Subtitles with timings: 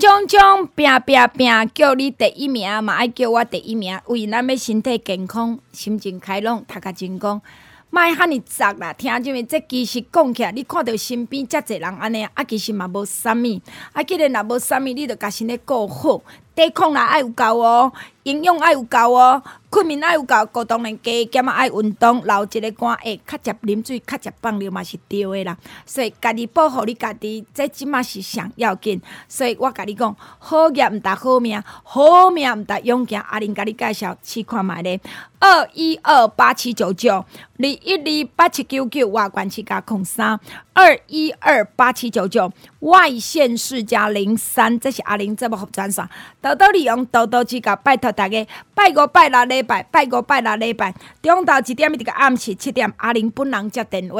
[0.00, 0.66] 种种！
[0.74, 1.70] 拼拼拼！
[1.74, 7.42] 叫你第一名嘛，爱叫我第一名，为咱要身体健康、心情开朗、读个精工。
[7.90, 9.42] 卖哈尼杂啦，听啥物？
[9.42, 13.60] 这其实讲起来，你看到身边遮济人安尼，啊，其实嘛无啥物，
[13.92, 16.22] 啊，既然若无啥物，你着甲身体顾好，
[16.54, 17.92] 抵抗力爱有够哦，
[18.24, 19.42] 营养爱有够哦。
[19.70, 25.56] 困眠爱有够，过当然加减啊爱运动，留一个汗会较食啉水，较食放尿嘛是对的啦。
[25.86, 29.00] 所以家己保护你家己，这即马是上要紧。
[29.28, 33.20] 所以我甲你讲，好业毋值好命，好命毋值勇行。
[33.20, 35.00] 阿玲甲你介绍，试看觅咧，
[35.38, 37.26] 二一二八七九九，二
[37.58, 40.40] 一二八七九九，外观七加空三，
[40.72, 46.08] 二一二八七九九，外县市加零三，这是阿玲这么服装啥？
[46.40, 49.44] 多多利用，多多指教，拜托大家，拜五拜六。
[49.44, 54.18] 礼拜拜五拜六礼拜，中昼一点一个暗时七点，阿玲本人接电话，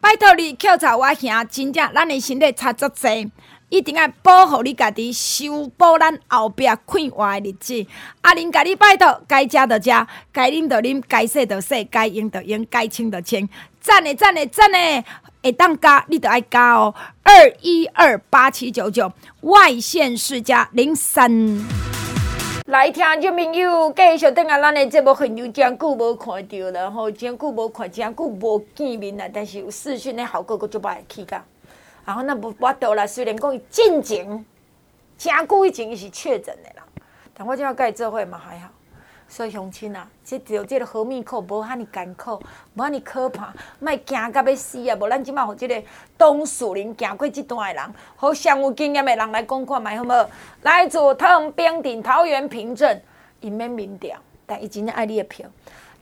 [0.00, 3.30] 拜托你抾查我兄，真正咱的身体差足济，
[3.68, 7.86] 一定要保护你家己，修补咱后壁快活的日子。
[8.22, 13.46] 阿玲甲你拜托，该食就食，该啉就啉，该洗就洗，该用就用，该穿就穿，
[13.80, 15.04] 赞的赞的赞的，
[15.42, 21.30] 会当加你就爱加哦，二一二八七九九，外县市加零三。
[22.66, 29.26] 来听众朋友，继续等下咱的节目，很有真久无看到了吼，真久无看，真久无见面了。
[29.32, 31.42] 但是有视讯的效果，阁足歹去噶。
[32.04, 34.44] 然后那无法度啦，虽然讲伊进前，
[35.16, 36.84] 真久以前伊是确诊的啦，
[37.32, 38.68] 但我今仔甲伊做伙嘛还好。
[39.28, 42.42] 所以乡亲啊，即条即个和密口无遐尼艰苦，
[42.74, 44.96] 无遐尼可怕，莫惊到要死啊！
[44.98, 45.82] 无咱即马互即个
[46.16, 50.30] 东树林行过即段的人，互上有经验的人来讲看觅好无？
[50.62, 53.02] 来自桃园平顶桃园平镇，
[53.40, 55.46] 伊免民调，但伊真正爱你的票。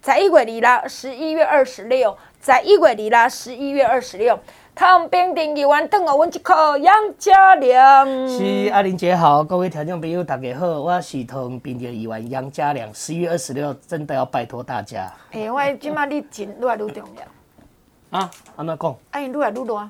[0.00, 4.38] 在一月里啦，十一月二十六，在一月里啦，十一月二十六。
[4.76, 8.28] 汤冰定一碗，等我温一口杨家良。
[8.28, 12.92] 是阿玲姐好，各位听众朋友大家好，我是汤冰定一碗杨家良。
[12.92, 15.10] 十一月二十六，真的要拜托大家。
[15.32, 18.18] 哎、欸，我今麦你真愈来愈重要。
[18.18, 18.94] 啊，安怎讲？
[19.12, 19.88] 哎，愈来愈热。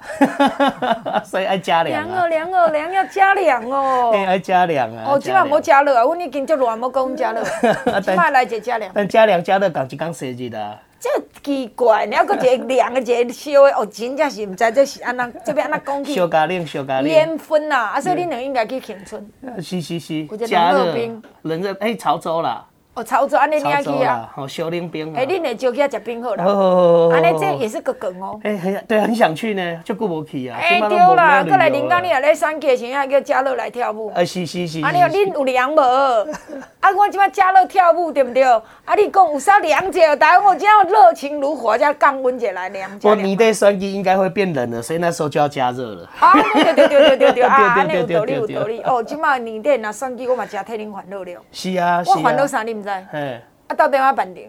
[1.26, 2.08] 所以爱加凉。
[2.08, 4.12] 凉哦，凉哦，凉要加凉哦。
[4.16, 5.04] 哎，爱加凉啊。
[5.08, 7.44] 哦，今麦无加热啊，阮已经足热，无讲加热。
[8.00, 8.90] 今麦来一个加凉。
[8.94, 10.78] 但加凉加热讲一讲生日的。
[11.02, 11.10] 这
[11.42, 16.14] 奇怪，你还搁一个凉的，一个烧的，哦，真正是毋知这是安怎，这边安怎讲起？
[16.14, 17.10] 小加冷，小加冷。
[17.10, 19.28] 烟熏呐，啊，所以恁两应该去庆春。
[19.60, 20.24] 是是是。
[20.46, 21.20] 加热冰。
[21.42, 22.64] 冷热，哎，潮州啦。
[22.94, 24.30] 哦，操作安尼你爱去啊？
[24.36, 25.14] 哦，小冷冰。
[25.16, 25.88] 哎，恁来招去啊？
[25.88, 26.44] 食冰好了。
[26.44, 27.08] 好好好。
[27.08, 28.38] 安尼这也是个梗哦。
[28.42, 30.58] 哎，很对，很想去呢，就顾无去啊。
[30.60, 34.12] 哎，对啦，过来临江你也来选举，先还叫嘉乐来跳舞。
[34.14, 34.82] 哎，是是是。
[34.84, 35.80] 安尼哦恁有凉无？
[35.80, 38.42] 啊，我即摆嘉乐跳舞对不对？
[38.42, 40.14] 啊，你讲有啥凉者？
[40.16, 42.90] 台湾我今仔热情如火，加降温者来凉。
[43.04, 46.10] 我你的选举应该会变冷了，所以那时候就要加热了。
[46.20, 48.82] 啊，对对对对对对啊，安尼有道理有道理。
[48.82, 51.40] 哦，即摆年底若选举，我嘛真替恁烦恼了。
[51.50, 52.90] 是啊，我烦恼啥你毋知？
[53.12, 53.40] 嘿。
[53.68, 54.40] 啊，到电话办着。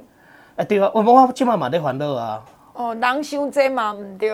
[0.55, 2.43] 啊，对啊，我我即马嘛在烦恼啊。
[2.73, 4.33] 哦，人伤济嘛毋对。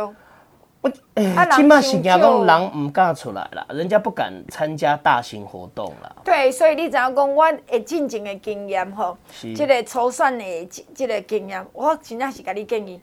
[0.81, 6.15] 我诶，即马是惊讲人毋敢出来啦，人家不敢参加大型活动啦。
[6.23, 12.97] 对，所以你知影讲，我会进前的经验吼，即是个初选的即个经验，我真正是甲你建议。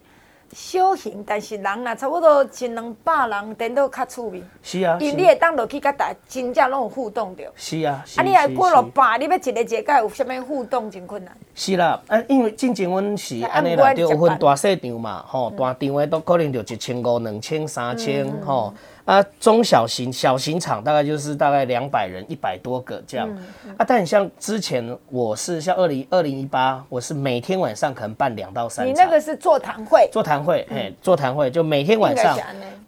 [0.52, 4.42] 小型，但是人啦，差不多一两百人，顶多较趣味。
[4.62, 7.44] 是啊，因为你会当落去甲大，真正拢有互动着。
[7.56, 11.36] 是啊，啊，你若过落百，你要一个一个甲有啥物互动真困难。
[11.54, 18.72] 是啦，啊，因为进前阮是安尼啦，着有分大细场嘛，吼，大场的都可能就一千五、两千、三千，吼。
[19.06, 23.26] 啊，中小型小型厂大概就是大概两百人，一百多个这样。
[23.64, 28.92] 嗯、啊，但你像之前我是像二零二零一八，我是每天晚上可能办两到三场。
[28.92, 30.08] 你那个是座谈会？
[30.12, 32.36] 座谈会，嘿，座谈会就每天晚上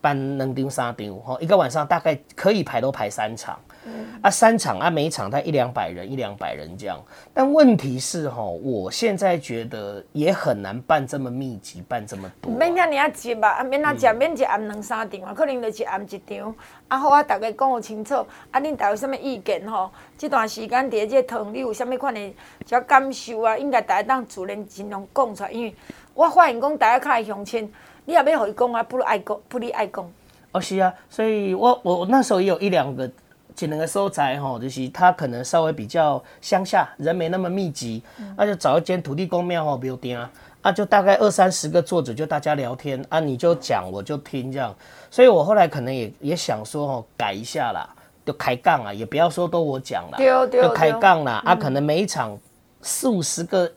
[0.00, 3.59] 办两丢三丢，吼，一个晚上大概可以排都排三场。
[3.90, 7.02] 嗯、啊，三场啊，每一场他一两百人，一两百人这样。
[7.32, 12.56] 但问题是哈，我现在觉得也很难办这么密集，办这么多、啊。
[12.58, 16.55] 免遐尔啊急吧，啊免啊急，免一暗两三场啊，可能就是暗一场。
[16.88, 18.14] 啊好啊，大家讲有清楚，
[18.50, 19.90] 啊恁大家有啥物意见吼？
[20.19, 22.35] 这段时间伫这堂你有啥物款的
[22.67, 23.56] 只感受啊？
[23.56, 25.75] 应该大家当自然尽量讲出来，因为
[26.12, 27.73] 我发现讲大家较爱相亲，
[28.05, 30.12] 你也要互伊讲啊，不如爱讲，不如爱讲。
[30.52, 33.11] 哦，是啊，所以我我那时候也有一两个。
[33.58, 38.00] 只能个所在吼，就是他可能稍微比较乡下，人没那么密集，
[38.37, 40.31] 那、嗯、就找一间土地公庙吼，比如点啊，
[40.62, 44.72] 啊就大概二三十个作者，就大家聊天啊，你就讲我就听这样，
[45.10, 47.93] 所以我后来可能也也想说吼，改一下啦，
[48.25, 52.38] 就开杠啊，也不要说都我讲啦，就开杠啦，啊可能每一场
[52.81, 53.69] 四五十个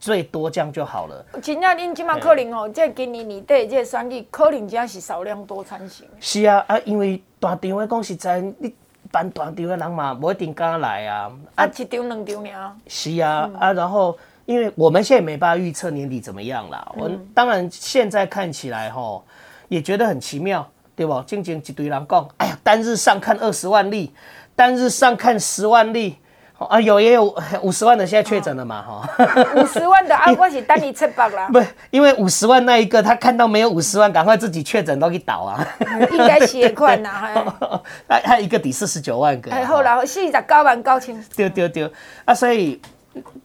[0.00, 1.24] 最多这样就好了。
[1.40, 6.08] 真正恁即马可能吼，即今年年底这选举可能真是少量多餐型。
[6.18, 8.74] 是啊啊，因为大场的讲实在你。
[9.12, 11.30] 办大场的人嘛，不一定敢来啊。
[11.54, 12.72] 啊，一场两场尔。
[12.88, 16.90] 是啊，嗯、啊，然后因为我们现在没办法预测年底怎么样啦。
[16.96, 19.24] 我、嗯、当然现在看起来吼，
[19.68, 20.66] 也觉得很奇妙，
[20.96, 21.22] 对不？
[21.22, 24.12] 静静一堆人讲，哎呀，单日上看二十万例，
[24.56, 26.16] 单日上看十万例。
[26.64, 28.82] 啊，有也有五十万的现在确诊了嘛？
[28.82, 31.48] 哈、哦，五十万的啊， 我是等你七百啦。
[31.52, 31.60] 不，
[31.90, 35.66] 因为五十万那一个，他看到没有五十万，赶快自己确诊都去倒啊。
[36.10, 37.44] 应该是款呐，
[38.08, 39.50] 还还有一个抵四十九万个。
[39.50, 41.22] 哎，好啦，四十九万高清。
[41.36, 41.90] 丢丢丢
[42.24, 42.34] 啊！
[42.34, 42.80] 所以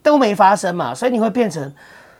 [0.02, 1.74] 都没发生嘛，所以你会变成，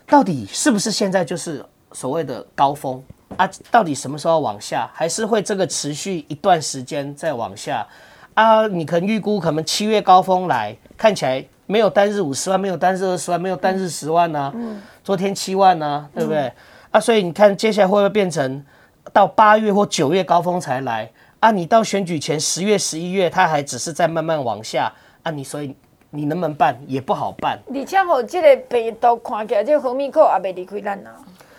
[0.08, 3.04] 到底是不是现在就是所谓的高峰
[3.38, 3.50] 啊？
[3.72, 7.86] 到底什么时候往下，还是会这个持续一段时间再往下？
[8.38, 14.54] 啊，你可能预估可能七月高峰来，看起来没有单日五十万，没有单日二十万，没有单日十万呢、啊。
[14.56, 14.80] 嗯。
[15.04, 16.42] 昨天七万呢、啊，对不对？
[16.42, 16.54] 嗯、
[16.92, 18.64] 啊，所以你看接下来会不会变成
[19.12, 21.10] 到八月或九月高峰才来？
[21.40, 24.94] 啊，你到选举前十月、十一月，它还只是在慢慢往下。
[25.24, 25.76] 啊，你所以
[26.12, 27.58] 你能不能办也不好办。
[27.74, 31.10] 而且吼，这个病毒看起来，这个河米口也未离开咱呐。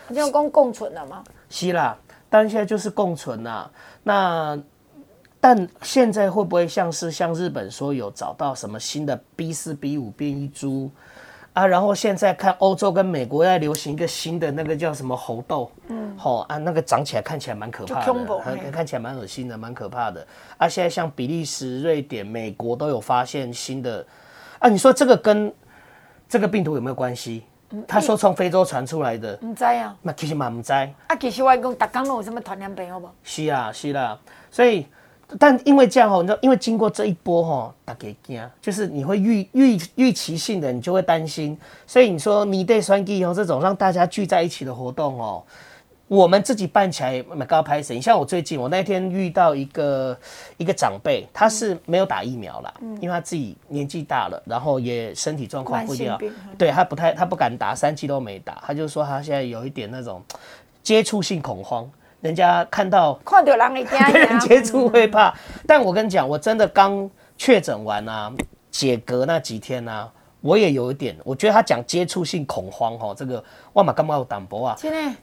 [0.06, 1.24] 你像讲共存了吗？
[1.50, 1.98] 是啦，
[2.30, 3.68] 但现在就是共存呐。
[4.04, 4.56] 那。
[5.40, 10.90] 但现在会不会像是像日本说有找到什么新的 B 四 B 五变异株
[11.52, 11.64] 啊？
[11.64, 20.26] 然后现在看欧洲跟美国在流行一个新的那个叫什么猴痘，嗯，好啊，那个长起来看起来蛮可怕的，很看起来蛮恶心的，蛮可怕的。
[20.56, 24.04] 啊，现在像比利时、瑞典、美国都有发现新的
[24.58, 25.52] 啊，你说这个跟
[26.28, 27.44] 这个病毒有没有关系？
[27.86, 30.88] 他说从非洲传出来的，唔知啊，那其实嘛唔知啊，
[31.20, 33.14] 其实我讲大家都有什么传染病好不好？
[33.22, 34.18] 是啊，是啦，
[34.50, 34.84] 所以。
[35.38, 41.58] 但因为这样吼，你知道，因为经过这一波吼，大家惊，就是你会预预预期性的，你就会担心。
[41.86, 45.42] 所以你说你对双 G 哦这种让大家聚在一起的活动哦，
[46.06, 48.00] 我们自己办起来蛮高拍神。
[48.00, 50.18] 像我最近，我那天遇到一个
[50.56, 56.18] 一个长辈，他是没有打疫苗啦，嗯、因为他自己年纪大了，然后也身体状况不一样，
[56.56, 60.22] 对他不太他不敢打，三剂都没打，他就说他现在有一点那种
[60.82, 61.86] 接触性恐慌。
[62.20, 65.32] 人家看到看到人会惊，跟 人接触会怕。
[65.66, 68.32] 但我跟你讲，我真的刚确诊完啊，
[68.70, 70.10] 解隔那几天啊，
[70.40, 73.42] 我也有一点，我觉得他讲接触性恐慌哈，这个
[73.72, 74.76] 我嘛干嘛有胆博啊？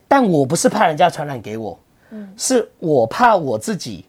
[0.08, 1.78] 但我不是怕人家传染给我，
[2.38, 4.06] 是我怕我自己，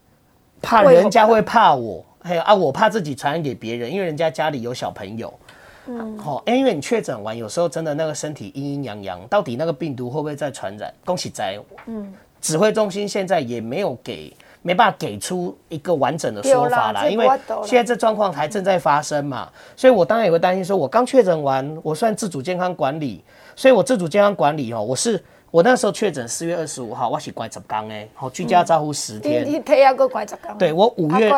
[0.63, 5.33] 怕人家会怕我，还有啊，我怕自己传染给别人，因为人家家里有小朋友。
[5.89, 10.93] 嗯，好，因为你确诊完，有时候真的那个身体阴阴阳阳，到底那个病毒会不会再传染？
[11.05, 12.13] 恭喜仔，嗯。
[12.47, 14.33] 指挥中心现在也没有给，
[14.63, 17.29] 没办法给出一个完整的说法啦，因为
[17.65, 23.21] 现在这状况还正在发生嘛，所以我当然也会担心说，我刚确诊完，我算自主健康管理，
[23.57, 29.45] 所以我自主健康管理哦，我是我那时候确诊四月二十五号，我是关十天哎，好居家照护十天，
[30.57, 31.29] 对我五月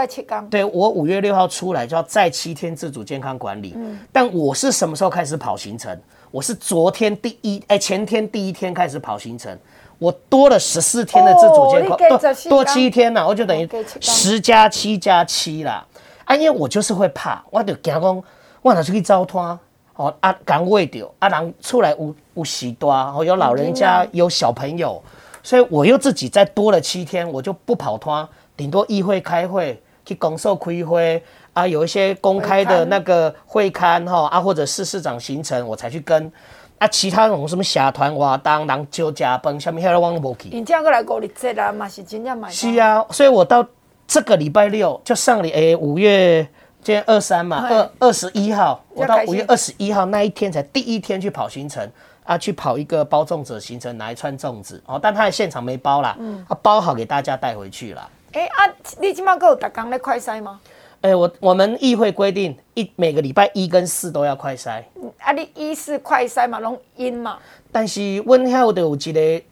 [0.50, 3.74] 对我五月六号出来就要再七天自主健康管理，
[4.12, 5.98] 但我是什么时候开始跑行程？
[6.30, 9.58] 我是昨天第一哎前天第一天开始跑行程。
[9.98, 13.68] 我多了十四天的自主健康，多多七天呐，我就等于
[14.00, 15.84] 十加七加七啦。
[16.24, 18.22] 啊，因为我就是会怕，我就惊讲，
[18.62, 19.58] 我哪出去糟蹋，
[19.96, 25.02] 哦啊，敢喂掉啊，人出来有有喜多，哦，有老人家有小朋友，
[25.42, 31.20] 所以我又自己再多了七天，我就不跑摊，顶多议会开会去公受开会
[31.54, 36.30] 啊，有一些公开的那个会刊哈啊，或者是市长行程，我才去跟。
[36.78, 40.48] 啊，其他那种什么社团活动、人招家饭，什么遐个我都无去。
[40.50, 42.48] 你这样过来过日子啦，嘛是真正买。
[42.50, 43.66] 是啊，所以我到
[44.06, 46.42] 这个礼拜六就上礼诶五月
[46.82, 51.90] 今天二三嘛，二二十一号，我到五月二十一号那一天才第一天去跑行程
[52.22, 58.08] 啊，去跑一个包粽子的行程，拿一串粽子哦，但他的现场没包啦，嗯，啊包好给大家带回去啦。
[58.32, 60.60] 哎、欸、啊，你今麦有逐工咧快筛吗？
[61.00, 64.82] 哎、欸，我我们议会规定一每个礼拜一跟四都要快筛。
[65.18, 67.38] 啊，你一四快筛嘛，拢阴嘛。
[67.70, 69.44] 但是阮遐的有一个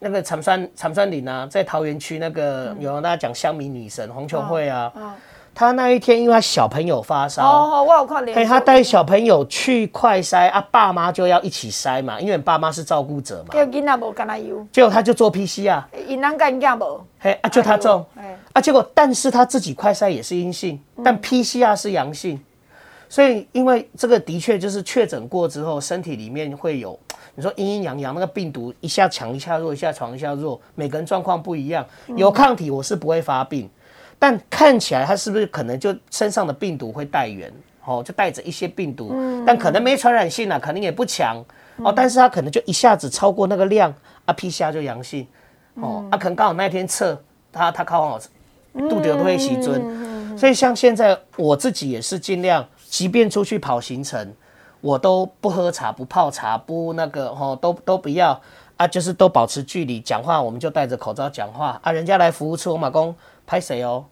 [0.00, 4.92] 那个长山长山岭啊，在桃园区那个、嗯、有大家讲乡民女神洪琼慧啊。
[5.54, 8.32] 他那一天，因为他小朋友发烧，哦，我有看到。
[8.44, 13.52] 他带小朋友去快筛啊，爸妈就要一起筛嘛，因为爸妈是照顾者嘛。
[13.52, 14.14] 结果囡仔无
[14.72, 15.82] 结果他就做 PCR。
[16.06, 18.04] 因人干囝无，嘿啊，就他中，
[18.52, 22.40] 啊，结果但是他自己快筛也是阴性，但 PCR 是阳性，
[23.08, 26.98] 所以因为这个的确就是确诊过之后，身体里面会有，
[27.34, 31.84] 你说阴阴阳阳那个病毒一下强一下弱，一下强一下弱，每个人状况不一样，
[32.16, 33.68] 有抗体我是不会发病。
[34.20, 37.50] 但看起来他是不是可能就身上的病毒会带源
[37.82, 39.14] 哦，就带着一些病毒，
[39.46, 41.42] 但可能没传染性啊，可能也不强
[41.78, 43.92] 哦，但是他可能就一下子超过那个量
[44.26, 45.26] 啊，PCR 就阳性
[45.76, 48.20] 哦，啊，可能刚好那天测他他刚好
[48.74, 54.32] 肚子都会洗尊，所以像现在我自己也是尽量，即便出去跑行程，
[54.82, 58.38] 我都不喝茶不泡茶不那个哦，都都不要
[58.76, 63.16] 啊，就是都保持距离，讲话我们就戴着口罩讲话啊，人家来服务处我马公。
[63.50, 64.04] 拍谁哦？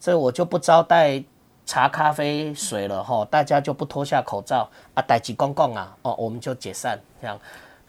[0.00, 1.22] 这我就不招待
[1.66, 7.38] 茶、咖啡、水了哈，大家就不脱下口罩啊，代志讲讲啊，哦，我们就解散这样。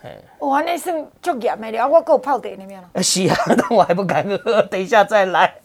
[0.03, 2.89] 哎，哇，那是足严的了，我够泡茶里面了。
[3.01, 5.55] 是啊，但我还不敢喝， 等一下再来。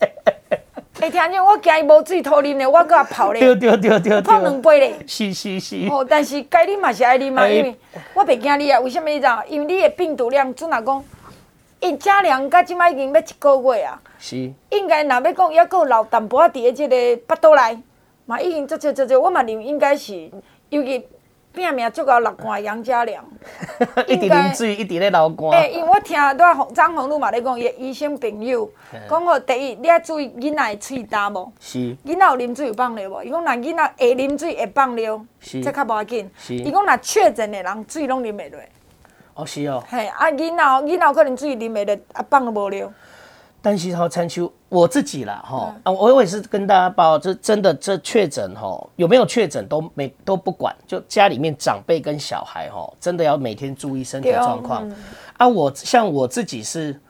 [1.01, 3.41] 哎，听见我惊伊无水拖啉的，我搁啊泡咧。
[3.41, 5.05] 对对对对，泡两杯咧。
[5.09, 5.89] 是是是。
[5.91, 7.77] 哦，但是该啉嘛是爱啉嘛，因为
[8.15, 9.45] 我别惊你啊，为什么你知道？
[9.49, 11.05] 因为你的病毒量准啊讲。
[11.83, 14.37] 因加量到即摆已经要一个月啊，是
[14.71, 16.97] 应该若要讲抑佫有留淡薄仔伫咧即个
[17.27, 17.83] 腹肚内，
[18.25, 20.31] 嘛已经足足足足，我嘛认为应该是，
[20.69, 21.05] 尤其
[21.53, 23.25] 拼命足够流汗杨家良，
[24.07, 25.51] 一直啉水，一直咧流汗。
[25.51, 28.71] 诶，因为我听拄仔张宏路嘛咧讲，伊医生朋友
[29.11, 31.53] 讲吼，第一你爱注意囡仔的喙焦无？
[31.59, 31.79] 是。
[32.07, 33.25] 囡仔有啉水有放尿无？
[33.25, 36.31] 伊讲若囡仔会啉水会放尿，这较无要紧。
[36.39, 36.55] 是。
[36.55, 38.59] 伊讲若确诊诶人水拢啉袂落。
[39.35, 39.83] 哦，是哦。
[39.89, 42.93] 嘿，啊，囡仔，囡仔可能自己啉袂了，啊，放都无了。
[43.65, 54.89] 但是吼，参秋我自己啦，吼，啊，我也是跟大家报，这真的这确诊吼，有没有确诊都没都不管，就家里面长辈跟小孩吼，真的要每天注意身体状况。
[54.89, 54.97] 嗯、
[55.37, 57.01] 啊，我像我自己是，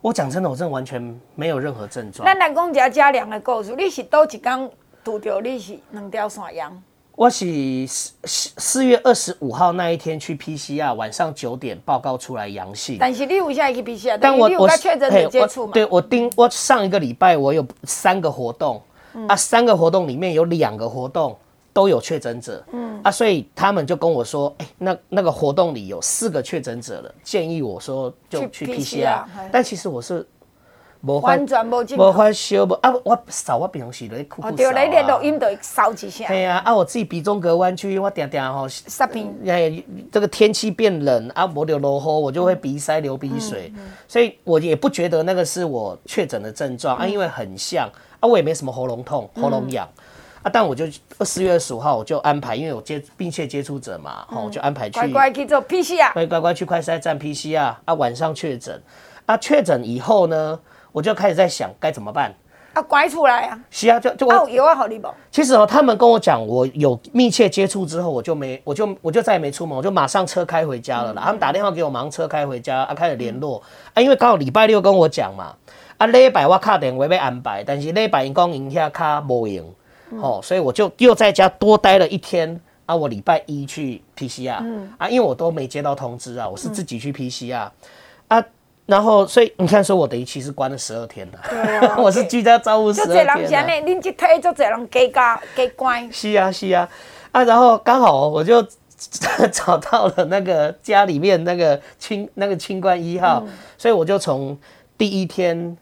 [0.00, 2.24] 我讲真的，我真的完全没有任何症状。
[2.24, 4.70] 咱来讲一下嘉良的故事，你是倒一天
[5.02, 6.82] 拄着你是两条线阳？
[7.16, 12.98] 我是四四月二十五号那一天去 PCR，晚上九点报告出来阳性。
[13.00, 14.18] 但是你为啥去 PCR？
[14.20, 15.72] 但我我确诊的接触嘛？
[15.72, 18.82] 对，我盯我上一个礼拜我有三个活动，
[19.14, 21.34] 嗯、啊，三个活动里面有两个活动
[21.72, 30.26] 都有确诊者，嗯啊，所以他们就跟我说，哎、欸，那那个活动里有四个确诊者了，建议我说就去 PCR，但其实我是。
[31.20, 32.92] 完全无进，无发烧，无啊！
[33.04, 34.56] 我扫我平常时咧酷酷扫啊。
[34.56, 36.26] 对，来连录音都扫一下。
[36.28, 36.74] 对啊，啊！
[36.74, 38.68] 我自己鼻中隔弯曲，我定定吼。
[38.68, 39.26] 沙皮。
[39.46, 47.88] 哎，这个天气变冷啊，我就落雨，我就会鼻塞流鼻水，嗯嗯、所以我也不觉得那个是我确诊的症状、嗯、啊，因为很像
[48.20, 50.02] 啊，我也没什么喉咙痛、喉咙痒、嗯、
[50.44, 50.86] 啊，但我就
[51.20, 54.98] 四月二十五号我就安排，因为我接密切接触者嘛，吼、嗯，就安排去。
[54.98, 56.12] 乖乖去做 PCR。
[56.12, 58.82] 乖乖乖去快筛站 PCR 啊，晚上确诊
[59.26, 60.58] 啊，确诊以后呢？
[60.96, 62.34] 我就开始在想该怎么办
[62.72, 63.60] 啊，拐出来啊！
[63.70, 65.14] 是啊，就就我有啊，好利宝。
[65.30, 71.20] 其实哦，他们跟我讲，我有密切接触之后，我就没，我就我就再也没出门，我就马上车开回家了啦。
[71.20, 75.54] 嗯、他们打电话给我，马上车开回家啊，开始联络、嗯、啊，因为刚好礼拜六跟我讲嘛，
[75.98, 79.66] 啊，礼拜我卡电话要安排，但是礼拜因讲因遐卡无用，
[80.12, 87.68] 嗯、哦，所以我就又在家多待了一天啊，我礼拜一去 PCR、嗯、啊，因为我都没接到通知啊，我是自己去 PCR。
[88.86, 91.38] 然后，所以你看，说我等于其实关了十二天了。
[91.50, 93.16] 对啊， 我是居家照顾十二天。
[93.16, 96.12] 就这人讲呢，恁这推就这人加加加关。
[96.12, 96.88] 是啊，是啊，
[97.32, 98.64] 啊，然后刚好我就
[99.50, 104.56] 找到了那个家里面那个清 那个清冠一号，嗯、所以我就从
[104.96, 105.76] 第一天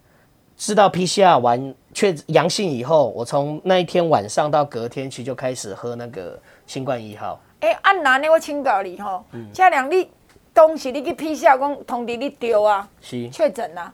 [0.56, 7.38] 知道 PCR 完确阳性以后，我从那一天晚上到隔天其实就开始喝那个清冠一号。
[7.61, 8.30] 哎、欸，按哪呢？
[8.30, 10.08] 我请教你吼，嘉良你。
[10.54, 13.92] 当时你去 PCR 讲通知你丢啊，是确诊啊。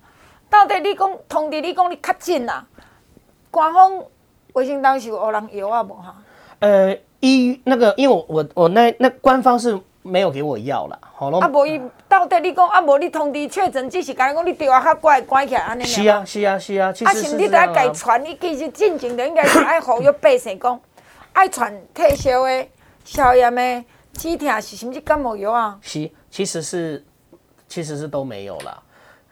[0.49, 2.65] 到底你讲通知你讲你确诊啊？
[3.51, 4.01] 官方
[4.53, 6.15] 卫生当时有人药啊无哈？
[6.61, 10.99] 呃，医那个，因为我我我那那官方是没有给我药啦。
[11.01, 11.41] 好咯。
[11.41, 15.85] 啊，无伊到底你讲啊，无你通知确诊，只是讲你讲你丢啊，较乖关起来安尼。
[15.85, 17.25] 是啊是啊是啊，其实是啊。
[17.25, 20.79] 啊，是你得爱传，你其实进前就应该是爱呼吁百姓讲，
[21.33, 22.67] 爱传退烧的、
[23.05, 25.79] 消炎的、止疼是甚至感冒药啊。
[25.81, 26.11] 是。
[26.31, 27.05] 其实是，
[27.67, 28.83] 其实是都没有了，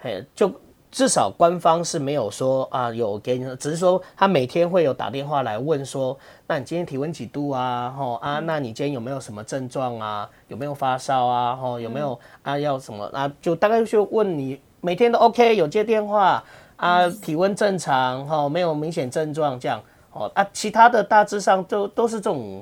[0.00, 0.52] 嘿，就
[0.90, 6.18] 至少官方是没有说啊有给你，只是说他每天会有打电话来问说，
[6.48, 7.94] 那你今天体温几度啊？
[7.96, 10.28] 吼啊，那你今天有没有什么症状啊？
[10.48, 11.54] 有没有发烧啊？
[11.54, 12.58] 吼有没有啊？
[12.58, 13.32] 要什么啊？
[13.40, 16.42] 就大概就问你，每天都 OK，有接电话
[16.74, 19.80] 啊，体温正常，吼没有明显症状这样，
[20.10, 22.60] 哦啊，其他的大致上都都是这种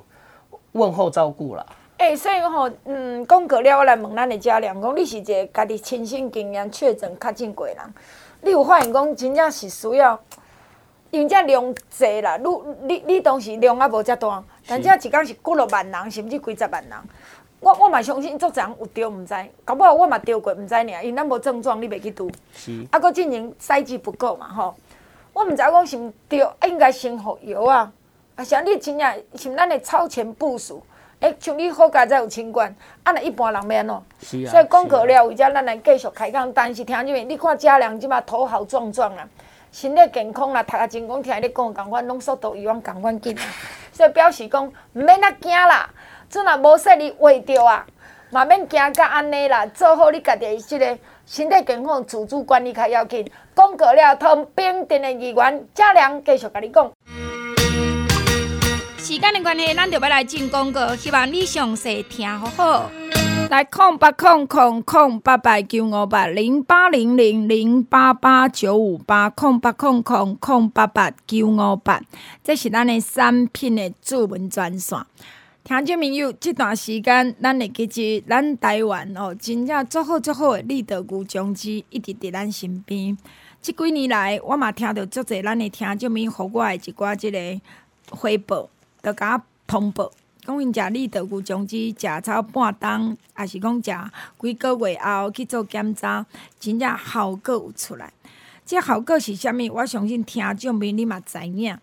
[0.73, 1.65] 问候照顾啦。
[1.99, 7.77] 哎、欸，所以吼，嗯，讲过了，我来问咱的嘉良，讲你是一个家己亲身经验确诊确诊过人，
[8.43, 10.21] 你有发现讲真正是需要，
[11.11, 12.49] 因为这量济啦，你
[12.83, 16.93] 你你当时量啊无遮大，但这一工是几落万人，甚至几十万人。
[17.61, 19.35] 我我嘛相信，足侪人有着毋知，
[19.65, 22.31] 搞不好我嘛着过毋知尔，因为咱无症状，你袂去拄。
[22.53, 22.87] 是。
[22.91, 24.75] 啊，搁进行筛剂不够嘛，吼，
[25.33, 27.91] 我毋知讲是毋着，应该先服药啊，
[28.35, 30.83] 啊，像你真正像咱的超前部署。
[31.21, 32.69] 诶，像你好佳哉有清官，
[33.03, 34.03] 啊，那一般人免哦。
[34.21, 34.51] 是啊。
[34.51, 36.53] 所以讲过了，为遮咱来继续开讲。
[36.53, 39.27] 但是听入面你看嘉良即马头好壮壮啊，
[39.73, 43.37] 身体健康啦，读啊真讲听你讲共款，拢速度伊往共款紧。
[43.93, 45.89] 所以表示讲毋免那惊啦，
[46.29, 47.87] 阵若无说你话着啊，
[48.31, 53.27] 嘛免惊甲安尼啦，做好你家己即个身体健康自主管理较要紧。
[53.55, 56.93] 讲过了，同平镇的议员嘉良继续甲你讲。
[59.07, 62.91] 时间的关系，咱就要来进广告，希望你详细听好好。
[63.49, 72.03] 来，空八空空空八八九五八零八零零零八八九五八空八空空空八八九五八，
[72.43, 74.99] 这是咱的产品的主文专线。
[75.63, 83.17] 听众朋友，这段时间，咱的记住，咱台湾哦，真正足好足好的立德菇种子一直伫咱身边。
[83.63, 87.61] 这几年来，我嘛听到足侪咱的听众朋友，互我的一寡这个
[88.11, 88.69] 回报。
[89.07, 90.11] 就甲通报，
[90.45, 91.95] 讲因食立德菇种子，食
[92.25, 93.93] 超半冬，还是讲食
[94.41, 96.27] 几个月后去做检查，
[96.59, 98.13] 真正效果有出来。
[98.65, 99.73] 这效果是啥物？
[99.73, 101.79] 我相信听众朋友你嘛知影。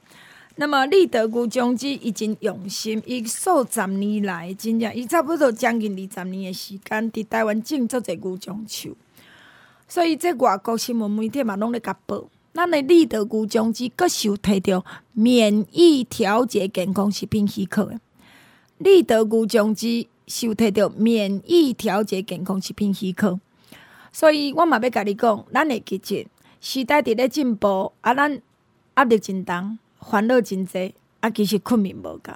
[0.57, 8.97] 那么立德菇种子已经用心，伊数十年来，真正伊差不多将近二十年的时间，伫台湾种足侪菇种树，
[9.87, 12.25] 所以这外国新闻媒体嘛拢咧甲报。
[12.53, 17.99] 咱的立德菇种子阁是有摕到免疫调节健康食品许可的，
[18.77, 19.87] 立德菇种子
[20.27, 23.39] 是有摕到免疫调节健康食品许可，
[24.11, 26.23] 所以我嘛要甲你讲，咱会记住
[26.61, 28.39] 时代伫咧进步，啊，咱
[28.97, 32.31] 压力真重，烦恼真济，啊，其实困眠无够。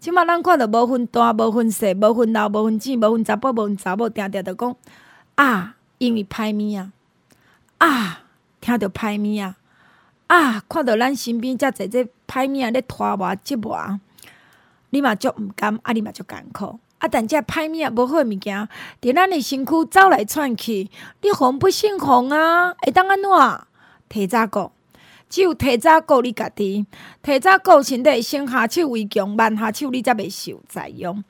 [0.00, 4.76] 即马咱看到无分大，无分细，无分老，无分姊，无分查甫，无分查某，定定着讲
[5.34, 6.92] 啊，因为歹物啊，
[7.76, 8.21] 啊。
[8.62, 9.56] 听到歹物啊！
[10.28, 14.00] 啊，看到咱身边遮济这歹物啊，咧拖磨折磨，
[14.90, 16.78] 你嘛足毋甘，啊，你嘛足艰苦。
[16.98, 18.68] 啊，但遮歹物啊，无好物件，
[19.00, 20.88] 伫咱的身躯走来窜去，
[21.20, 22.72] 你防不胜防啊！
[22.78, 23.66] 会当安怎？
[24.08, 24.70] 提早顾，
[25.28, 26.86] 只有提早顾你家己，
[27.20, 31.24] 提早顾身体，先下手为强，慢下手你则袂受灾殃。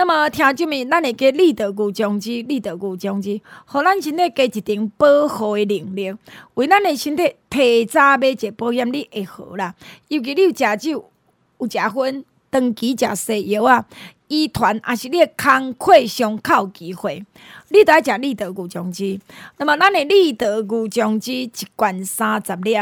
[0.00, 6.10] 那么听这面，咱会加立德菇种子，立德菇种子，互咱身体加一点保护的能力，
[6.54, 9.74] 为咱的身体提早买一个保险，你会好啦。
[10.08, 11.10] 尤其你有食酒，
[11.58, 13.84] 有食薰，长期食西药啊，
[14.28, 17.22] 遗传也是你的康快上考机会，
[17.68, 19.20] 你都爱食立德菇种子。
[19.58, 22.74] 那么咱的立德菇种子一罐三十粒，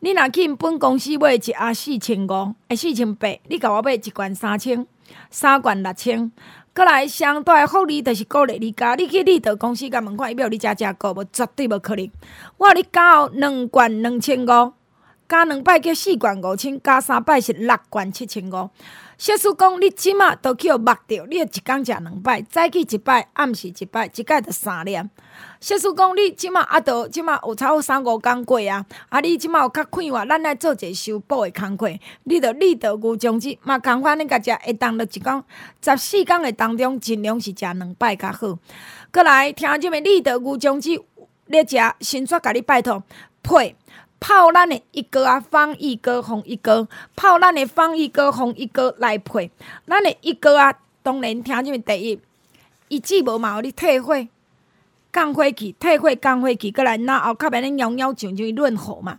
[0.00, 4.86] 你若去本公司买一盒四千五，哎四千八，你甲我买一罐三千。
[5.30, 6.30] 三罐六千，
[6.74, 11.24] 过来上大福利就是鼓励你加，你去立德公司甲问看，伊要你加加购无？
[11.24, 12.10] 绝对无可能。
[12.56, 14.72] 我你加哦，两罐两千五，
[15.28, 18.70] 加两摆叫四罐五千，加三摆是六罐七千五。
[19.18, 24.98] 小叔讲，你即马都去互目着，你一工食两摆，早起一摆，暗时一摆，一摆着三粒。
[25.60, 31.86] 小叔讲，你即马啊，都即马有差不三五工过啊，啊，你即马有较快活，咱来做者修补的工课。
[32.24, 35.44] 你着立德菇种子嘛，共款恁家食，会当着一工
[35.84, 38.58] 十四工的当中，尽量是食两摆较好。
[39.12, 40.88] 过来听即个立德菇种子
[41.48, 43.02] 咧食，先煞甲你拜托
[43.42, 43.76] 配。
[44.18, 49.50] 泡咱的一哥啊，方一哥、红一哥，泡咱的方一哥、红一哥来配。
[49.86, 52.20] 咱的一哥啊，当然听这边第一，
[52.88, 54.14] 一剂无嘛，互你退火、
[55.12, 59.18] 降火气、退火、降火气，过来然后较免恁摇摇上上润喉嘛。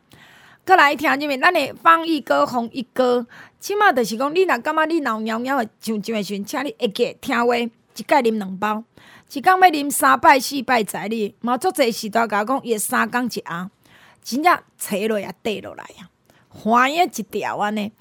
[0.65, 3.25] 过来听这边，咱的方一哥、红一哥，
[3.60, 8.84] 起码就是讲，你若感觉你脑摇摇的上上的时阵，请你会记听话，一盖啉两包，
[9.34, 13.69] 一工要啉三摆四摆在哩，嘛足侪时代甲我讲，伊三工一盒。
[14.23, 16.08] 真正扯落也缀落来呀，
[16.47, 17.91] 花叶一条安尼，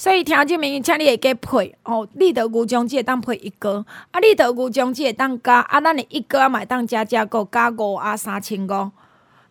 [0.00, 2.08] 所以听这名，请你会加配哦。
[2.14, 8.90] 立德菇种子会当配一个，啊，立德菇种子会当加，啊，咱的一个啊，买当加加个加五啊三千五，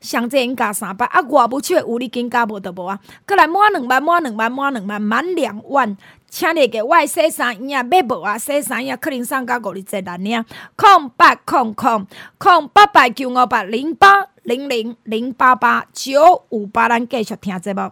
[0.01, 2.99] 上济应加三百，啊，外务手有你紧加无就无啊。
[3.27, 10.43] 过来满两万，满两万，满两万，满两万，请你给我洗衫衣啊，买无啊，洗衫衣可能送到五二节难领。
[10.75, 12.07] 空八空空
[12.39, 17.91] 空八八九五八零八零零零八八九五八，咱继续听节目。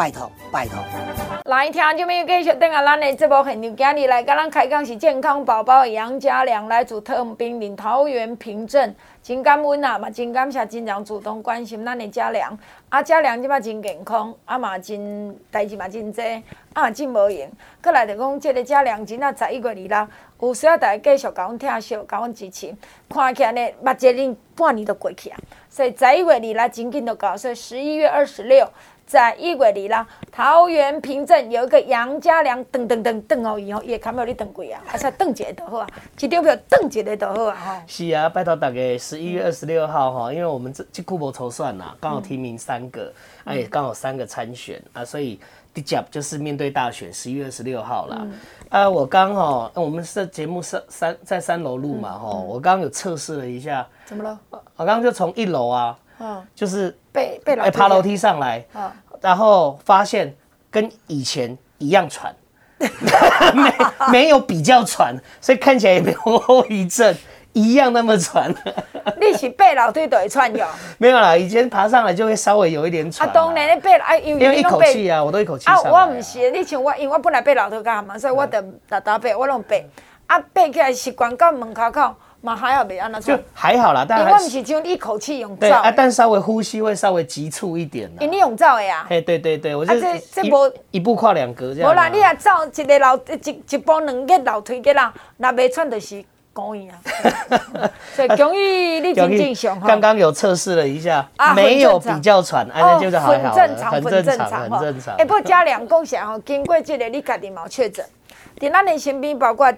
[0.00, 0.78] 拜托，拜托！
[1.44, 12.58] 来听就没继续等下咱的节目很牛，今日来跟咱开讲是健康宝宝杨家良来自特种兵林桃园平镇，真感恩啊嘛，真感谢经常主动关心咱的家良，
[12.88, 16.22] 啊家良即摆真健康，啊嘛真代志嘛真多，
[16.72, 17.50] 啊真无闲，
[17.82, 19.74] 过来就讲这个家良真啊十一月二
[20.06, 20.08] 日，
[20.40, 22.74] 有需要大家继续甲阮听小，甲阮支持，
[23.06, 25.36] 看起来呢，目前恁半年都过去啊，
[25.68, 28.66] 所以十一月二日真紧就到，所以十一月二十六。
[29.10, 37.82] 在一月里啦，桃园平镇有一个杨家良，噔噔噔噔哦，以后也看不到你登柜啊，还是登记的好啊，这张票登记的都好啊哈。
[37.88, 43.12] 是啊，拜托大家十一月二十六号哈，因为我们这这库博筹算呐，刚好提名三个，
[43.46, 45.40] 嗯、啊也刚好三个参选啊，所以
[45.74, 48.18] 第九就是面对大选，十一月二十六号啦。
[48.20, 48.32] 嗯、
[48.68, 54.38] 啊，我刚哈，我们是节目是三在三楼录嘛哈，嗯嗯、我刚刚有测试了一下，怎么了？
[54.76, 55.98] 我刚刚就从一楼啊。
[56.22, 60.34] 嗯，就是被被爬楼梯上来，嗯，然后发现
[60.70, 62.34] 跟以前一样喘，
[62.78, 63.72] 没
[64.10, 67.14] 没有比较喘，所以看起来也没有后遗症，
[67.52, 68.54] 一样那么喘。
[69.20, 70.66] 你是爬楼梯都会喘哟？
[70.98, 73.28] 没有啦，以前爬上来就会稍微有一点喘。
[73.28, 75.66] 啊，当然你爬啊，因为一口气啊，我都一口气。
[75.66, 79.88] 啊，我唔是，你像我，因为我本来爬楼梯干嘛，所以我得打打背，我拢背。
[80.26, 82.14] 啊，背起来习惯到门口口。
[82.42, 88.10] 嘛还好，别安那就还好啦，但因为我们是就一口气用造，啊，但稍微呼吸会稍微急促一点。
[88.18, 89.06] 因为你用造的呀？
[89.10, 91.90] 哎，对对对，我就这这波一步跨两格这样。
[91.90, 96.24] 无啦，你也造一个楼一一步两个楼梯个啦，那没穿的是
[96.54, 96.96] 故意啊。
[98.16, 99.78] 所以恭喜你真正常。
[99.80, 105.14] 刚刚有测试了一下，没有比较喘，哎，那就是还好，很正常，很正常，很正常。
[105.16, 108.02] 哎，不过加两共享哈，经过这个你家己冇确诊，
[108.58, 109.70] 在咱的身边包括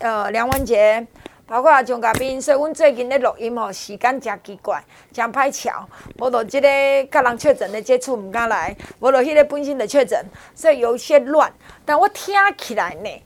[0.00, 1.06] 呃梁文杰。
[1.48, 5.88] 包括蒋家斌，所以阮最近咧录音吼，时间真奇怪，真歹巧。
[6.18, 6.68] 无就即个
[7.10, 10.22] 甲人确诊的接触毋敢来，无就迄个本身的确诊，
[10.54, 11.50] 所以有些乱。
[11.86, 13.22] 但我听起来呢，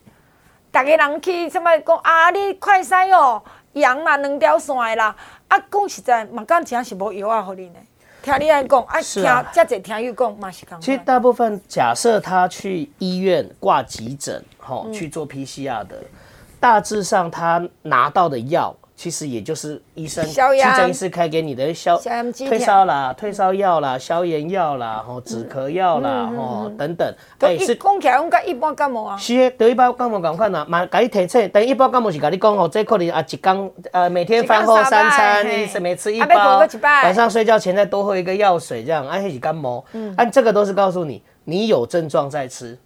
[0.72, 2.30] 逐个人去什么讲啊？
[2.30, 5.16] 你快筛哦，阳啦，两条线啦。
[5.48, 7.74] 啊，讲实在，嘛敢真是无药啊，互你呢。
[8.22, 10.80] 听你安讲，啊，听遮侪听友讲嘛是讲。
[10.80, 16.00] 其实大部分假设他去医院挂急诊，吼、嗯、去做 PCR 的。
[16.62, 20.34] 大致上，他拿到的药其实也就是医生、急
[20.76, 22.00] 诊医师开给你的消
[22.46, 27.12] 退烧啦、退烧药啦、消炎药啦、吼止咳药啦、吼等等。
[27.40, 29.16] 哎，是讲起来，我跟一般感冒啊。
[29.16, 31.48] 是，对一般感冒同款啊，嘛，给你提醒。
[31.48, 36.64] 等一般感冒是跟你讲哦，这可能啊，一缸呃，每天饭后三餐，你是每吃一包，
[37.02, 39.84] 晚上睡觉前再多喝一个药水，这样，哎，是感冒。
[39.94, 42.78] 嗯，按这个都是告诉你，你有症状再吃。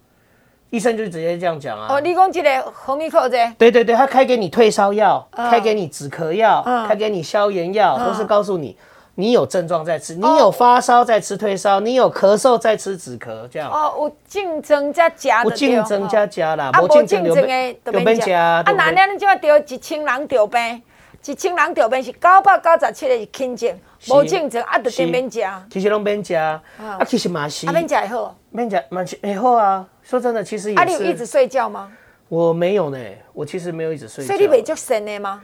[0.69, 1.87] 医生就直接这样讲啊！
[1.89, 3.37] 哦，你讲这个红米克这？
[3.57, 8.77] 对对对，他开给你退烧药，开给你止咳药，开给你消炎药，都是告诉你，
[9.15, 13.71] 你有症状再吃，你有发烧再吃退烧，你有咳嗽再吃止咳，这样。
[13.71, 15.49] 哦，有竞争加加的。
[15.49, 18.61] 有竞争加加啦，无竞争的就免加。
[18.65, 20.83] 啊，哪年你就要得一千人得病，
[21.25, 25.41] 一千人得病是九百九十七个是轻症，无竞争啊，就得免吃。
[25.71, 26.61] 其实拢免吃，啊，
[27.07, 27.67] 其实嘛是。
[27.67, 28.35] 啊，免吃会好。
[28.49, 29.85] 免吃嘛是会好啊。
[30.07, 30.81] 说真的，其实也是。
[30.81, 31.91] 啊，你有一直睡觉吗？
[32.29, 32.97] 我没有呢，
[33.33, 34.27] 我其实没有一直睡觉。
[34.27, 35.41] 所以你没就神的吗？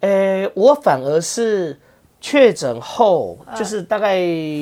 [0.00, 1.78] 诶、欸，我反而是
[2.20, 4.20] 确诊后，就是大概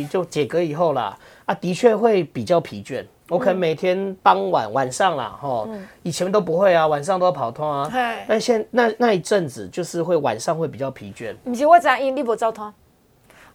[0.08, 3.04] 就解隔以后啦，啊，的确会比较疲倦。
[3.28, 5.68] 我可能每天傍晚晚上啦，哈，
[6.04, 7.90] 以前都不会啊，晚上都要跑通啊。
[8.28, 11.34] 但现那那一阵子，就是会晚上会比较疲倦。
[11.42, 12.72] 不是我知因，你无走通。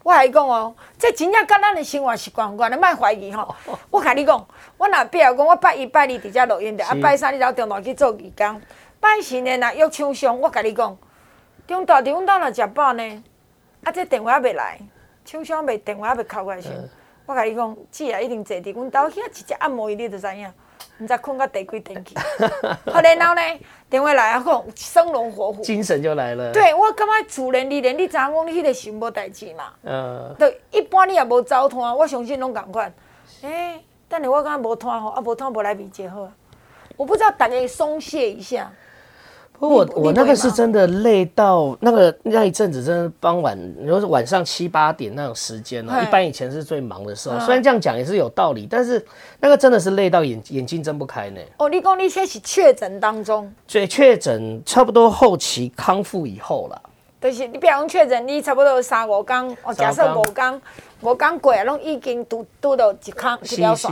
[0.05, 3.55] 我还讲哦，这真正跟咱的生活习惯有关，你莫怀疑吼。
[3.89, 8.61] 我跟你讲，我若比如讲，我拜一拜二伫遮录音的，啊拜三你到中昼去做义工，
[8.99, 10.95] 拜四呢若约厂商，我跟你讲，
[11.65, 13.23] 中昼伫阮兜若食饱呢，
[13.83, 14.79] 啊这电话还未来，
[15.25, 16.69] 厂商未电话还未敲过来时，
[17.25, 20.53] 我跟你讲，姊啊一定坐伫阮兜遐一只按摩椅，你就知影。
[20.99, 22.15] 毋知困到第几天去，
[22.89, 23.41] 好然后呢，
[23.89, 26.51] 电话来啊，讲生龙活虎，精神就来了。
[26.53, 29.73] 对我感觉自然而然，你知影讲你迄个是无代志嘛？
[29.83, 30.35] 嗯。
[30.39, 32.93] 对，一般你也无走摊，我相信拢共款。
[33.41, 36.31] 哎、欸，但是我感觉无摊吼，啊无摊无来比较好，
[36.95, 38.71] 我不知道大家松懈一下。
[39.59, 47.39] 不过我我那个是真的累到那个那一阵子，真的傍晚，如果是晚上七八点那种时间呢，一般以前是最忙的时候。
[47.39, 49.03] 虽然这样讲也是有道理，但是
[49.39, 51.39] 那个真的是累到眼眼睛睁不开呢。
[51.57, 53.51] 哦，你讲你现在是确诊当中？
[53.67, 56.81] 对，确诊差不多后期康复以后了。
[57.21, 60.61] 就是你比方确诊，你差不多三五天，哦，假设五天，
[61.01, 63.91] 五天过啊，拢已经拄拄到一康一条线。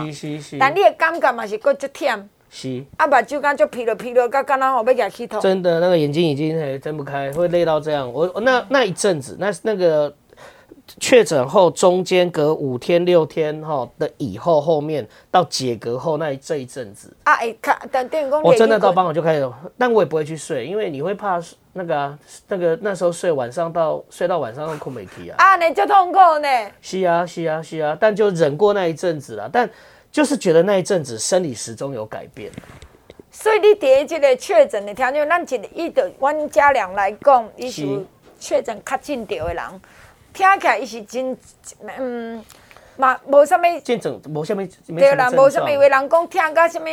[0.59, 2.21] 但你的感觉嘛是搁足忝。
[2.55, 2.83] 是。
[2.97, 5.39] 啊，目睭干就疲了疲了，刚刚好要给起头。
[5.39, 8.07] 真的，那个眼睛已经嘿睁不开，会累到这样。
[8.13, 10.13] 我我那那一阵子，那那个
[10.99, 17.11] 确诊后中间隔五天六天哈的以后，后面到解隔后那一这一阵子。
[17.23, 18.43] 啊，哎，看等电工。
[18.43, 21.41] 我真的到傍晚就开始，但我也不会去睡，因为你会怕。
[21.75, 25.35] 那个啊，那个那时候睡晚上到睡到晚上都困没起啊。
[25.39, 26.47] 啊，你就痛苦呢。
[26.81, 29.49] 是啊，是啊，是啊，但就忍过那一阵子了。
[29.51, 29.67] 但
[30.13, 32.51] 就是觉得那一阵子生理时钟有改变。
[33.31, 38.05] 所以你第一个确诊的条件，咱一个伊的阮家良来讲，伊是
[38.39, 39.81] 确诊较近着的人，
[40.31, 41.35] 听起来伊是真
[41.97, 42.45] 嗯
[42.95, 43.79] 嘛无啥物。
[43.83, 44.57] 见证无啥物。
[44.95, 45.67] 对啦，无啥物。
[45.67, 46.85] 有的人讲听到啥物，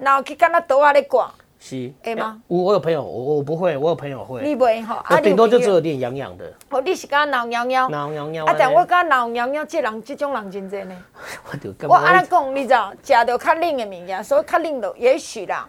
[0.00, 1.30] 然后去敢若倒啊咧挂。
[1.64, 2.42] 是，会吗？
[2.48, 4.42] 我我有朋友，我我不会，我有朋友会。
[4.42, 4.96] 你不会吼？
[4.96, 6.52] 啊，顶多就只有点痒痒的。
[6.70, 7.88] 哦，你是讲挠痒痒？
[7.88, 8.44] 挠痒痒。
[8.44, 10.96] 啊，但我讲挠痒痒，这人这种人真多呢。
[11.88, 15.68] 我按你讲，你知道，食到较冷的物件，所以较冷的，也许啦。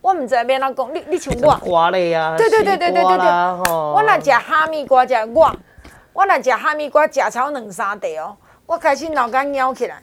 [0.00, 1.54] 我唔知要哪讲，你你像我。
[1.58, 2.34] 瓜类啊。
[2.38, 3.26] 对对对对对对对。
[3.26, 5.54] 我若食哈密瓜，食我，
[6.14, 10.02] 我若食哈密瓜，食超两三袋哦，我开始脑干痒起来。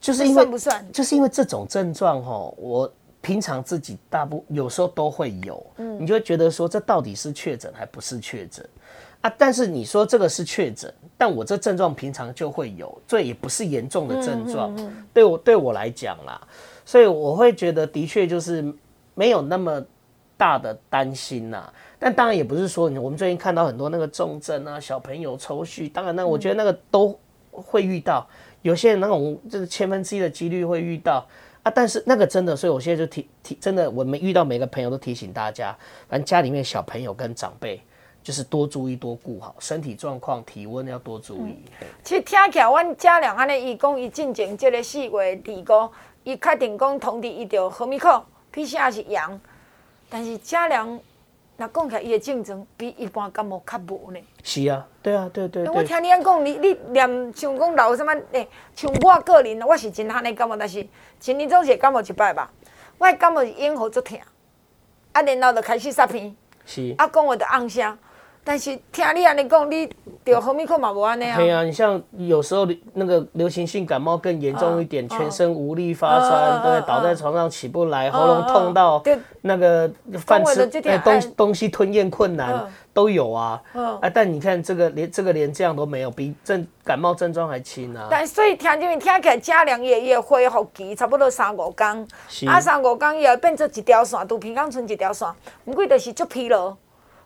[0.00, 0.92] 就是因为算不算？
[0.92, 2.90] 就是因为这种症状吼，我。
[3.22, 8.68] 平常自己大部有时候都会有，嗯，你就会觉得说，这到底是确诊还不是确诊
[9.20, 9.32] 啊？
[9.38, 14.76] 但是你说这个是确诊，但我这症状平常就会有，这也不是严重的症状，
[15.14, 16.40] 对我对我来讲啦，
[16.84, 18.74] 所以我会觉得的确就是
[19.14, 19.80] 没有那么
[20.36, 21.72] 大的担心呐。
[22.00, 27.16] 但当然也不是说，我们最近看到很多那个重症啊，小朋友抽搐，当然那我觉得那个都
[27.52, 28.26] 会遇到，
[28.62, 31.24] 有些人那种就是千分之一的几率会遇到。
[31.62, 35.76] 啊，但是那个真的，所以我现在就提提，真的，我们遇到每个朋友都提醒大家，
[36.08, 37.80] 反正家里面小朋友跟长辈，
[38.22, 41.56] 就是多注意多顾好身体状况，体温要多注意。
[41.80, 45.90] 嗯、其实听起来，阮家良安尼，伊讲伊进前这个四月二五，
[46.24, 49.40] 伊确定讲通知伊着何米克 PCR 是阳，
[50.10, 51.00] 但是家良。
[51.56, 54.18] 那讲起来，伊的症状比一般感冒较无呢。
[54.42, 55.74] 是啊，对啊，对对，对。
[55.74, 58.12] 我听你讲，你你连像讲老什么？
[58.30, 60.86] 诶、欸，像我个人，我是真罕尼感冒，但是
[61.24, 62.50] 一年总是感冒一摆吧。
[62.98, 64.18] 我的感冒是咽喉足痛，
[65.12, 66.34] 啊，然后就开始塞鼻，
[66.64, 67.98] 是啊，讲话就暗声。
[68.44, 69.88] 但是听你安尼讲，你
[70.24, 71.36] 得后面可嘛无安尼啊？
[71.36, 79.00] 对啊，你像有时候那个流行性感冒更严重一点，全身无力、发酸，对，倒在床上起不来，喉咙痛到
[79.42, 79.88] 那个
[80.26, 80.66] 饭吃
[81.04, 83.62] 东东西吞咽困难都有啊。
[83.72, 88.08] 啊，但你看这个连这个连这样都没有，比症感冒症状还轻啊。
[88.10, 92.08] 但所以听就听起来，家良也也恢复期差不多三五天，
[92.48, 95.28] 啊，三五天以后变做一条线，肚皮刚剩一条线，
[95.64, 96.76] 不过就是足疲劳。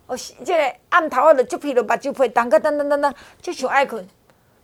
[0.07, 4.07] 哦，这个暗头啊，就足疲劳，目睭皮重，个等等等等，就想爱困，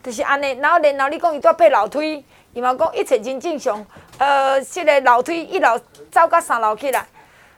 [0.03, 0.53] 就是安尼。
[0.61, 3.85] 然后然后你讲伊在爬楼梯，伊嘛讲一切真正常。
[4.19, 5.77] 呃，这个楼梯一楼
[6.11, 7.05] 走到三楼起来，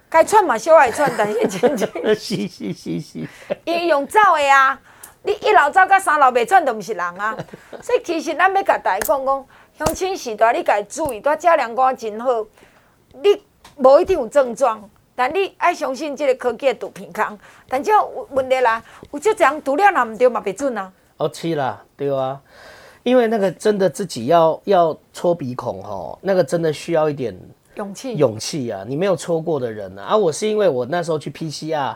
[0.09, 3.29] 该喘嘛小爱喘，但是真正是是是是，
[3.67, 4.81] 伊用走的啊。
[5.23, 7.37] 你一楼走到三楼袂喘，都毋是人啊。
[7.83, 9.47] 所以其实咱要甲大家讲讲，
[9.79, 12.47] 乡亲时代你家注意，带家良我真好。
[13.13, 13.43] 你
[13.77, 14.89] 无一定有症状。
[15.15, 17.93] 但你爱相信这个科技的毒品康，但这
[18.31, 20.93] 问题啦，有这样毒量那么对嘛袂准啊？
[21.17, 22.41] 哦，是啦，对啊，
[23.03, 27.39] 因为那个真的自己要要戳鼻孔吼，那个真的需要一点
[27.77, 28.85] 勇气，勇气啊！
[28.87, 31.95] 你没有戳过的人啊，啊，我是因为我那时候去 PCR。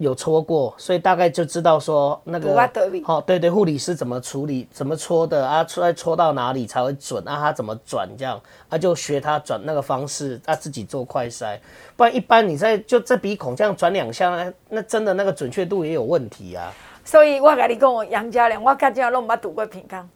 [0.00, 2.56] 有搓过，所以大概就知道说那个，
[3.04, 5.62] 好、哦，对对，护理师怎么处理，怎么搓的啊？
[5.62, 7.36] 出来搓到哪里才会准啊？
[7.36, 8.40] 他怎么转这样？
[8.70, 11.58] 啊，就学他转那个方式，他、啊、自己做快筛，
[11.96, 16.72] 不然一般你在就在鼻孔这样转两下，那那真的那个准确度也有问题啊。
[17.04, 20.08] 所以我跟你讲，杨家良，我感觉拢毋捌拄过鼻孔，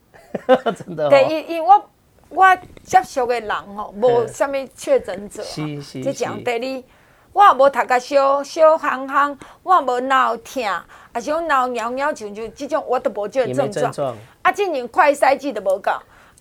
[0.74, 1.10] 真的、哦。
[1.10, 1.84] 对，因因为我
[2.30, 6.82] 我接触的人吼，无啥物确诊者，是是是，这讲对你。
[7.34, 14.16] 我也无读个小小行行，我也无脑疼，啊是讲脑痒痒，像就这种我都无这个症状。
[14.40, 15.90] 啊，进行快筛剂都无够。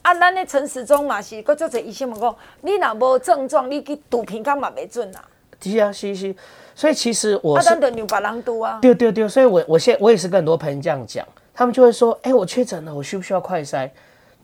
[0.03, 5.21] 啊，咱的陈时中嘛是，搁做者医生嘛讲，你若无症状，你去拄鼻孔嘛袂准啦。
[5.59, 6.35] 是啊，是是。
[6.75, 7.69] 所以其实我是。
[7.69, 8.77] 啊，咱得让别人拄啊。
[8.79, 11.25] 对对对，所以我我现我也是跟很多朋友这样讲，
[11.55, 13.89] 他们就会说，哎、欸，我确诊了，我需不需要快筛？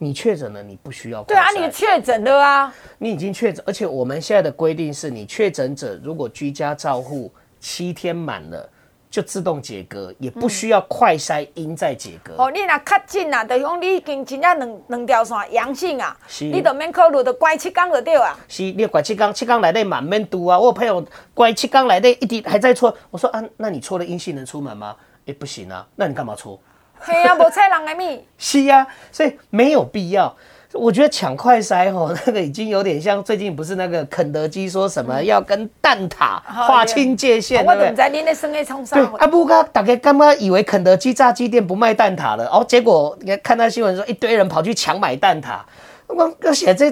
[0.02, 1.22] 你确诊了，你不需要。
[1.24, 8.68] 对啊，你确诊了啊，你已经确诊，而且我们现在的规定是你确诊者如果居家照护七天满了。
[9.10, 12.32] 就自动解隔，也不需要快筛阴再解隔。
[12.36, 18.38] 哦，你若较近啊，就讲你已经真正两两条线阳性啊，你都免考虑，就乖七天就对啊。
[18.46, 20.56] 是，你乖七天，七天内底满免堵啊。
[20.56, 24.94] 我有朋友乖七天内底一滴还在搓，我说啊，那你搓了阴性能出门吗？
[25.26, 26.56] 哎，不行啊，那你干嘛搓？
[27.00, 28.24] 嘿啊， 无采人的米。
[28.38, 30.34] 是啊，所以没有必要。
[30.72, 37.74] 我觉得抢快筛吼， 那个已经有点像最近不是那个肯德基说什么要跟蛋挞划清界限，对不对？
[37.74, 38.94] 我都不知你在生意冲啥。
[38.94, 45.58] 对，啊不过大家刚刚以为肯德基炸鸡店不卖蛋挞了，哦，结果你看看到新闻说一堆人跑去抢买蛋挞，
[46.06, 46.86] 我我写这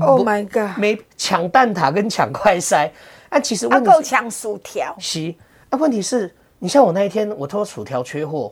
[0.00, 2.88] ，Oh my god，没抢蛋挞跟抢快筛，
[3.28, 4.96] 啊，其实问题够抢薯条。
[4.98, 5.34] 是，
[5.68, 8.50] 啊，问题是你像我那一天，我偷薯条缺货，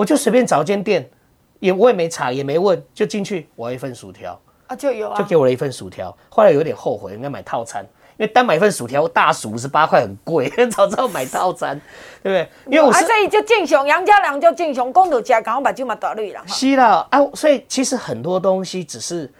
[0.00, 1.08] 我就随便找间店。
[1.60, 6.16] 也我也没查，也没问，就进去，我要一份薯条啊，就有啊，就给我了一份薯条。
[6.30, 7.84] 后来有点后悔，应该买套餐，
[8.16, 11.78] 因为单买一份薯条大薯五十八块很贵， 早知道买套餐，
[12.22, 12.74] 对不对？
[12.74, 16.42] 因为我是、啊、所以就正常杨家良就正常，公道家赶快把就嘛打绿了。
[16.46, 19.30] 是啦啊，所以其实很多东西只是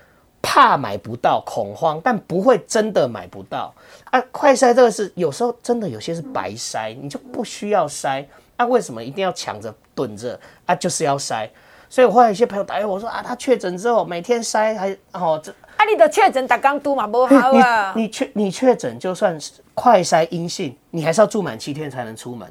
[0.43, 3.75] 怕买不到，恐慌，但不会真的买不到
[4.11, 4.23] 啊。
[4.31, 8.67] 快筛这个是有时候真的有些是白筛，你就不需要筛啊？
[8.67, 10.75] 为什么一定要抢着囤着啊？
[10.75, 11.49] 就是要筛。
[11.89, 17.93] 所以我后来有些朋友打给我说啊，他确诊之后每天筛还哦这啊，你的确诊打刚都嘛不好啊。
[17.97, 19.37] 你确你确诊就算
[19.75, 22.51] 快筛阴性，你还是要住满七天才能出门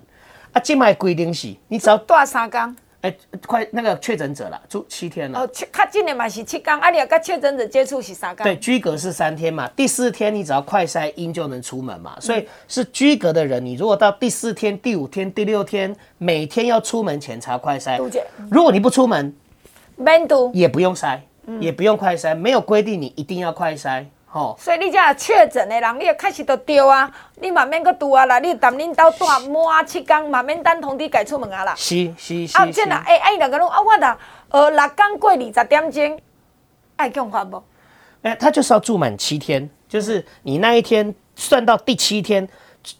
[0.51, 0.59] 啊。
[0.59, 2.75] 境外规定是，你只要多三天。
[3.01, 3.15] 哎，
[3.47, 5.39] 快那个确诊者了，住七天了。
[5.39, 8.43] 哦，较近的嘛是七天，啊，你要跟确诊者接触是三天。
[8.43, 12.17] 对，居隔是三天嘛，第四天你只要快筛阴就能出门嘛。
[12.19, 17.97] 所以是居隔的人，你如果到第四天、第五天、第六天，每天要出门前查快筛。
[18.51, 19.33] 如果你不出门，
[19.95, 21.19] 免读也不用筛，
[21.61, 24.05] 也不用快筛，没有规定你一定要快筛。
[24.31, 27.11] 哦，所以你这确诊的人，你也开始都对啊，
[27.41, 29.25] 你嘛免搁读啊啦，你等恁兜住
[29.67, 31.73] 满七天，嘛免等通知该出门啊啦。
[31.75, 32.55] 是是是。
[32.55, 34.17] 啊，这啦，哎哎，两个人啊，我的
[34.49, 36.19] 呃六天过二十点钟，
[36.97, 37.63] 爱用法不？
[38.21, 42.47] 哎，他就是要住满七天，就是你那一天算到第七天，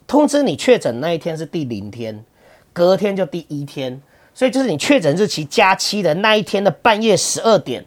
[0.08, 2.26] 通知你确诊那一天是第零天，
[2.74, 4.02] 隔天就第一天，
[4.34, 7.86] 所以就是你确诊日期加七的那一天的半夜十二点。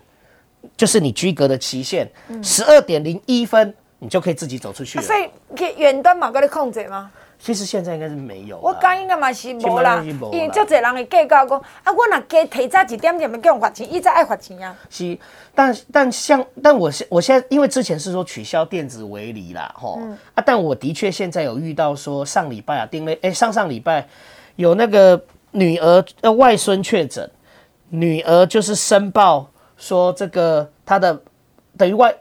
[0.77, 2.11] 就是你居格的期限，
[2.43, 5.05] 十二点零一分，你就可以自己走出去了。
[5.05, 7.11] 啊、所以远端嘛，给你控制吗？
[7.45, 8.57] 其实现在应该是没有。
[8.59, 14.77] 我刚应该嘛是无啦，因为足侪人会计较讲，啊，我若加提早一点点，咪叫罚钱，一直爱罚钱啊。
[14.89, 15.19] 是，
[15.53, 24.07] 但但像，但我现我现在，因为之前是说取消电子围篱啦，吼、嗯、啊，但我的确现在有遇到说上礼拜啊，定位，哎，上上礼拜
[24.55, 25.21] 有那个
[25.51, 27.29] 女儿呃外孙确诊，
[27.89, 29.49] 女儿就是申报。
[29.77, 31.21] 说这个他的
[31.77, 32.15] 等于外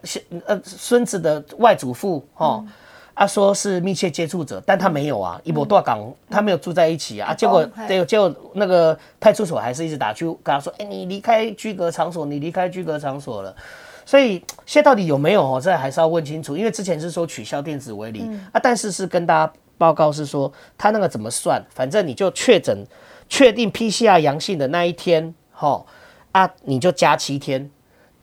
[0.45, 2.65] 呃孙子的外祖父哦，
[3.13, 13.53] 啊说是密切接触者，但他没有啊，一波多港他没有住在一起啊，结果结结果那个派出所还是一直打去跟他说，哎，你离开居隔场所，你离开居隔场所了，
[14.05, 15.59] 所以现在到底有没有哦？
[15.61, 22.85] 这还是要问清楚，因为之前是说取消电子围篱啊，但是是跟大家报告是说他那个怎么算，反正你就确诊
[23.27, 25.85] 确定 PCR 阳性的那一天，哈。
[26.31, 27.69] 啊，你就加七天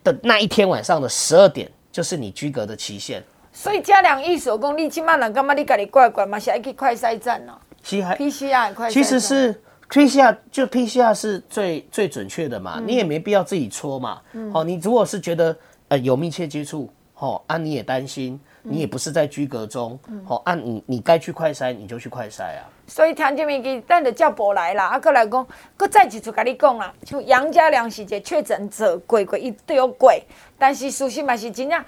[0.03, 3.23] 的那一天晚上的十二点，就是你居隔的期限。
[3.53, 5.53] 所以加两亿手工，你起码人干嘛？
[5.55, 6.39] 你家里怪怪嘛？
[6.39, 7.53] 是要去快筛站呢？
[7.83, 14.15] 其实还 PCR 快，其实是 PCR 就 PCR 是最最准确的嘛，嗯、你也没必要自己搓嘛。
[14.15, 15.57] 好、嗯哦，你如果是觉得
[15.89, 22.69] 呃有密切接触，好、哦、啊，你也担心，你也不是在居隔中，好、嗯，按、哦啊、你你该去快筛你就去快筛啊。
[22.89, 25.47] 所以听这物件，等着叫博来啦，啊，过来讲，
[25.77, 30.11] 搁再一次甲你讲啦，像杨家良是一个确诊者，过过伊都有过，
[30.59, 31.85] 但是事实嘛是真正，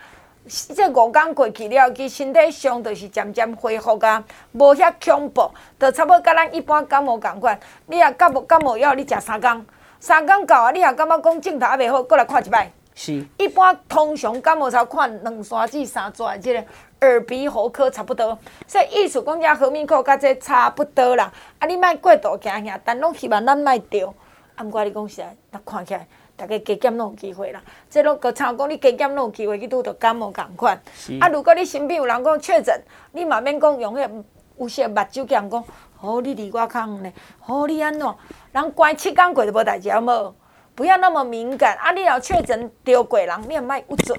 [0.75, 7.59] 这五天过去了，伊身体上着是渐渐恢复啊，无遐恐怖，着差不多甲咱一般感冒共款。
[7.87, 9.65] 你若感冒感冒药，你食三工，
[9.99, 12.71] 三工到啊，你若感觉讲症头还袂好，过来看一摆。
[13.01, 13.25] 是。
[13.39, 16.63] 一般通常感冒才看两三至三转，即个。
[17.03, 21.33] 耳鼻喉科差不多，所以意思讲遮和敏科甲这差不多啦。
[21.59, 24.15] 啊，你莫过度惊吓，但拢希望咱莫着。
[24.55, 27.63] 啊，毋过你讲实在，那看起来大家加减拢有机会啦。
[27.89, 30.79] 即拢个参讲你加减拢有机会去拄着感冒共款。
[31.23, 32.79] 啊，如果你身边有人讲确诊，
[33.13, 34.25] 你嘛免讲用迄
[34.59, 35.65] 有些目睭讲讲，
[36.03, 37.13] 哦，你离我较远呢，
[37.47, 38.15] 哦，你安怎？
[38.53, 40.35] 人关七天过就无代志好无？
[40.75, 41.77] 不要那么敏感。
[41.77, 44.19] 啊，你若确诊着过人，你也莫有准。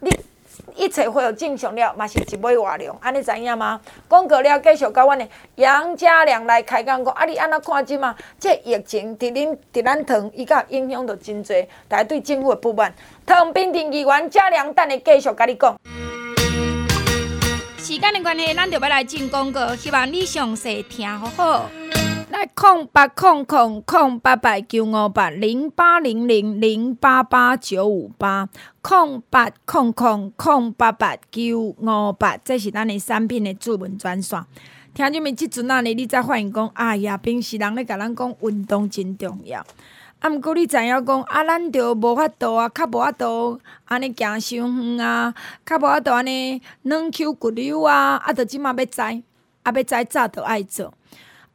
[0.00, 0.10] 你。
[0.74, 3.80] 一切恢复正常了，嘛是一尾活龙，安尼知影吗？
[4.08, 8.14] 广告了，继续甲阮的杨家良来开讲讲，啊，你安怎看即嘛？
[8.38, 12.94] 这疫情伫恁伫咱糖，伊甲影响着真济，大家对政府的不满。
[13.26, 15.76] 糖边顶议员家良等下继续甲你讲。
[17.78, 21.70] 时间的关系，咱就要来进广告，希望你详细听好好。
[22.32, 28.48] 来，空八空空空八八九五八零八零零零八八九五八，
[28.80, 34.42] 空八空空空八八九五八，这是咱的产品的主文专线。
[34.94, 39.62] 听你们即阵啊，你再发现讲，哎呀，平时人咧甲咱讲运动真重要。
[40.20, 45.34] 啊，毋过你知影讲，啊，咱着无法度啊，较无法度安尼行伤远啊，
[45.66, 49.22] 较无法度安尼软抠骨溜啊，啊，着即马要知，啊，
[49.64, 50.94] 要知早着爱做。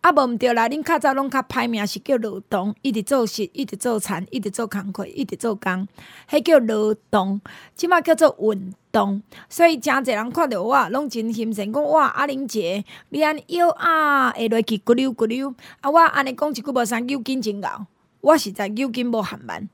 [0.07, 0.69] 啊，无毋对啦！
[0.69, 5.85] 恁较早拢较歹名是叫劳动，一直做事，一直做田，一直做工课，一直做工，
[6.29, 7.41] 迄叫劳动。
[7.75, 9.21] 即马叫做运动。
[9.49, 15.53] 所以诚济人看着我，拢真欣赏，讲哇，阿玲姐，你安腰啊，下落去骨溜骨溜。
[15.81, 17.85] 啊，我安尼讲一句无啥，扭筋真拗。
[18.21, 19.67] 我实在扭筋无含慢。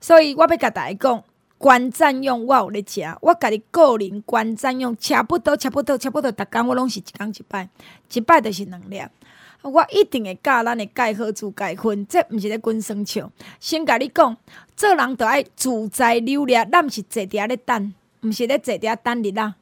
[0.00, 1.24] 所以我要甲大家讲，
[1.58, 7.68] 关赞用我有咧食，我家己个人关赞用，差不多，差不多，差不多，逐工我拢是一工一摆，
[8.12, 9.02] 一摆着是两粒。
[9.62, 13.30] 我一定会教咱的钙好处钙粉，这毋是咧滚生笑。
[13.60, 14.36] 先甲你讲，
[14.76, 19.54] 做人着爱自在流利，咱毋是坐伫遐咧等，毋是咧坐伫遐等日啊。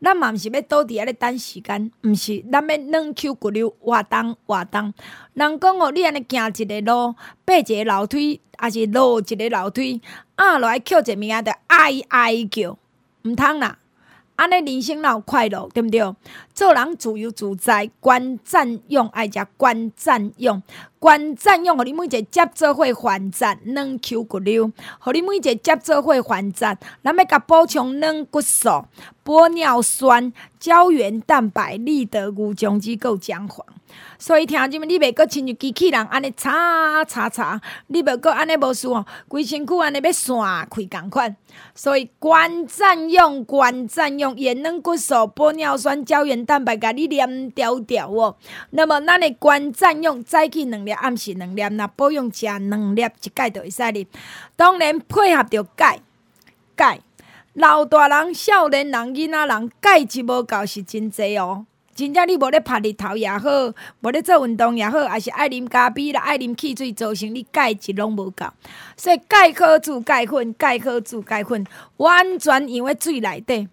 [0.00, 4.92] 咱嘛毋是要倒伫遐咧等时间，毋是咱要软 Q 骨溜活动活动。
[5.34, 10.00] 人讲哦，你安尼行一个路，爬一个楼梯，还是落一个楼梯，
[10.34, 12.76] 啊，落来捡一物仔，着哀哀叫，
[13.24, 13.78] 毋通啦。
[14.34, 16.00] 安尼人生哪有快乐，对毋对？
[16.54, 20.62] 做人自由自在，关占用爱食关占用，
[20.98, 28.84] 关占用，互你每一个接做会还债，软 Q 骨溜，互你每一个接做会还债，咱要甲补充软骨素、
[29.24, 33.64] 玻尿酸、胶原蛋白、立德牛种子够姜黄。
[34.18, 41.36] 所以听啥物，你袂阁亲像机器人安尼擦擦擦，你袂阁安尼无事哦，规身躯安尼要散开共款。
[41.74, 48.36] 所以关占用，关占用，也软骨素、玻尿酸、胶原蛋蛋白，甲你黏条条哦。
[48.70, 54.06] 那么咱的关占用，早起两粒，暗时两粒，若保养食两粒，一盖就会使哩。
[54.54, 56.00] 当然配合着钙，
[56.76, 57.00] 钙，
[57.54, 61.64] 老大人、少年人、囡仔人，钙质无够是真济哦。
[61.94, 63.48] 真正你无咧晒日头也好，
[64.00, 68.46] 无咧做运动也好，还是爱啉咖啡啦，爱啉汽水，造成你钙质拢无够。
[68.96, 73.68] 所以钙壳煮钙粉，钙壳煮钙粉，完全用喺水内底。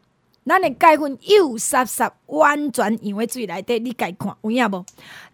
[0.49, 3.77] 咱的钙粉幼湿湿，完全用喺水内底。
[3.77, 4.83] 你家看有影无？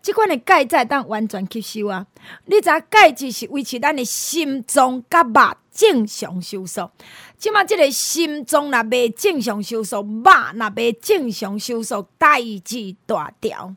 [0.02, 2.06] 即款的钙才会当完全吸收啊！
[2.46, 6.92] 你知影钙质是维持咱的心脏甲肉正常收缩。
[7.38, 13.74] 即马即个心脏若袂正常收缩，肉若袂正常收缩，代志大条，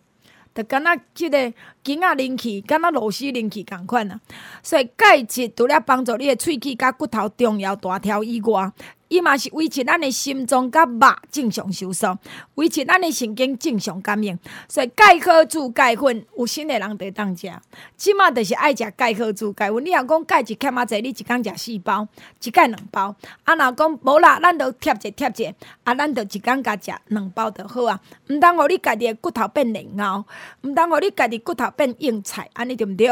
[0.55, 1.39] 就敢若即个
[1.85, 4.21] 囝仔灵气，敢若螺丝灵气共款啊！
[4.63, 8.73] 所以钙质除了帮助你的喙齿甲骨头重要大条以外，
[9.09, 11.01] 伊嘛是维持咱的心脏甲肉
[11.31, 12.19] 正常收缩，
[12.57, 14.39] 维持咱的神经正常感应。
[14.69, 17.51] 所以钙壳煮钙粉，有心的人得当食。
[17.97, 19.85] 即马就是爱食钙壳煮钙粉。
[19.85, 22.07] 你若讲钙质欠仔济，你一工食四包，
[22.43, 23.15] 一钙两包。
[23.45, 25.55] 啊，若讲无啦，咱着贴者贴者，
[25.85, 27.99] 啊，咱着一工甲食两包就好啊。
[28.29, 30.25] 毋通互你家己的骨头变硬拗，
[30.63, 33.09] 毋通互你家己骨头变硬菜，安尼对毋对？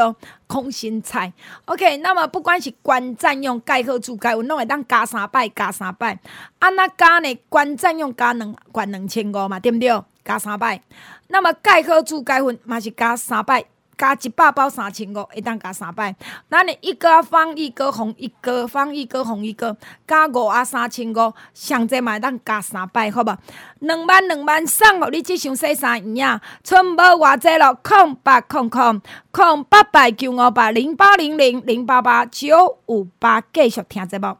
[0.47, 1.31] 空心菜。
[1.65, 5.77] OK，那么不管是关赞用钙壳煮钙粉，拢会当加三摆，加三。
[5.77, 6.19] 三摆，
[6.57, 7.39] 安那加呢？
[7.49, 9.89] 关赞用加两关两千五嘛，对不对？
[10.25, 10.81] 加三摆，
[11.27, 13.63] 那么钙壳煮钙粉嘛是加三摆，
[13.97, 16.15] 加一百包三千五，会当加三百。
[16.49, 19.75] 那你一个方一个红一个方一个红一个，
[20.07, 23.37] 加五啊三千五，上济嘛会当加三百，好吧？
[23.79, 34.37] 两万两万送互你这箱洗衫液啊，剩无偌济咯，空八空空空八百九五八零八零零零八八九五八，继续听节目。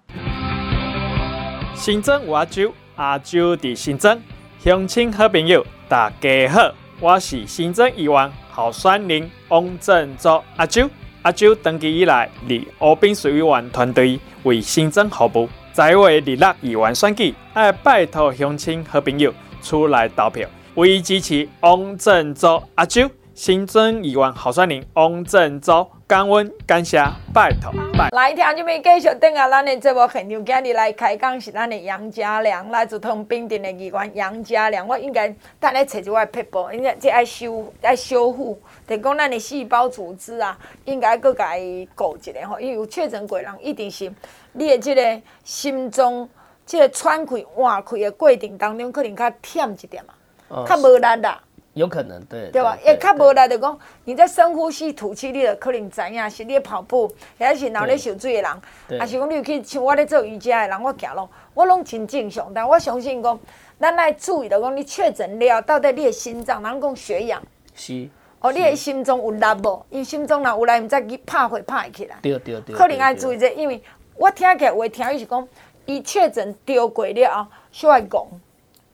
[1.73, 4.21] 新增阿洲，阿洲伫新增，
[4.59, 10.89] 乡亲好朋友，大家好，我是新庄议员候选人王振洲阿周。
[11.21, 19.31] 阿周登记以来，立河滨市议员团队为新增服务，在位立六议员选举，爱拜托乡亲和朋友
[19.61, 23.07] 出来投票，为支持王振洲阿周。
[23.37, 25.87] 新增议员候选人王振洲。
[26.07, 26.97] 感恩感谢，
[27.31, 28.09] 拜托拜。
[28.09, 34.87] 来听你们继续等下咱的节目现场，今日来开讲是咱的杨家良，来自通冰镇的议员杨家良。
[34.87, 35.27] 我应该
[35.59, 41.61] 等下找一块撇布，应该这爱修爱修复，就讲咱的细胞组织啊，应该搁该
[41.93, 44.11] 顾一下吼，因为有确诊过人一定是
[44.53, 46.27] 你的这个心脏
[46.65, 51.39] 这个喘气、换气的过程当中，可能较忝一点嘛，较无力啦。
[51.77, 52.77] 有可能，对对吧？
[52.83, 62.51] 也较无力，就讲你在深呼吸、吐气，你就可能知影是你跑步，还是脑咧受水的人，还是讲你有去像我咧做瑜伽的人，我行路，我拢真正常。
[62.53, 63.39] 但我相信讲，
[63.79, 67.41] 咱来注意，到讲你确诊了，到底你的心脏，人讲血氧，
[67.75, 68.09] 是
[68.39, 69.85] 哦，你的心脏有力无？
[69.91, 72.17] 因为心脏若有力，毋知去拍会拍会起来。
[72.21, 72.75] 对对对。
[72.75, 73.81] 可能爱注意者，因为
[74.15, 75.47] 我听起来话听伊是讲，
[75.85, 78.25] 伊确诊得过了后，需要讲。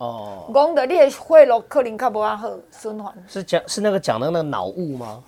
[0.03, 3.13] 哦，讲的你的血路可能较无啊好循环。
[3.27, 5.23] 是讲是那个讲的那个脑雾吗？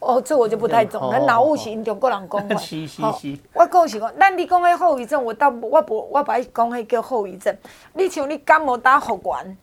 [0.00, 1.10] 哦，这我就不太懂。
[1.10, 2.56] 那脑雾是因中国人讲的。
[2.58, 3.38] 是是是。
[3.54, 7.56] 我讲是讲，咱你讲的后遗症，我倒我不我不爱讲迄叫后遗症。
[7.94, 9.56] 你像你感冒打复原。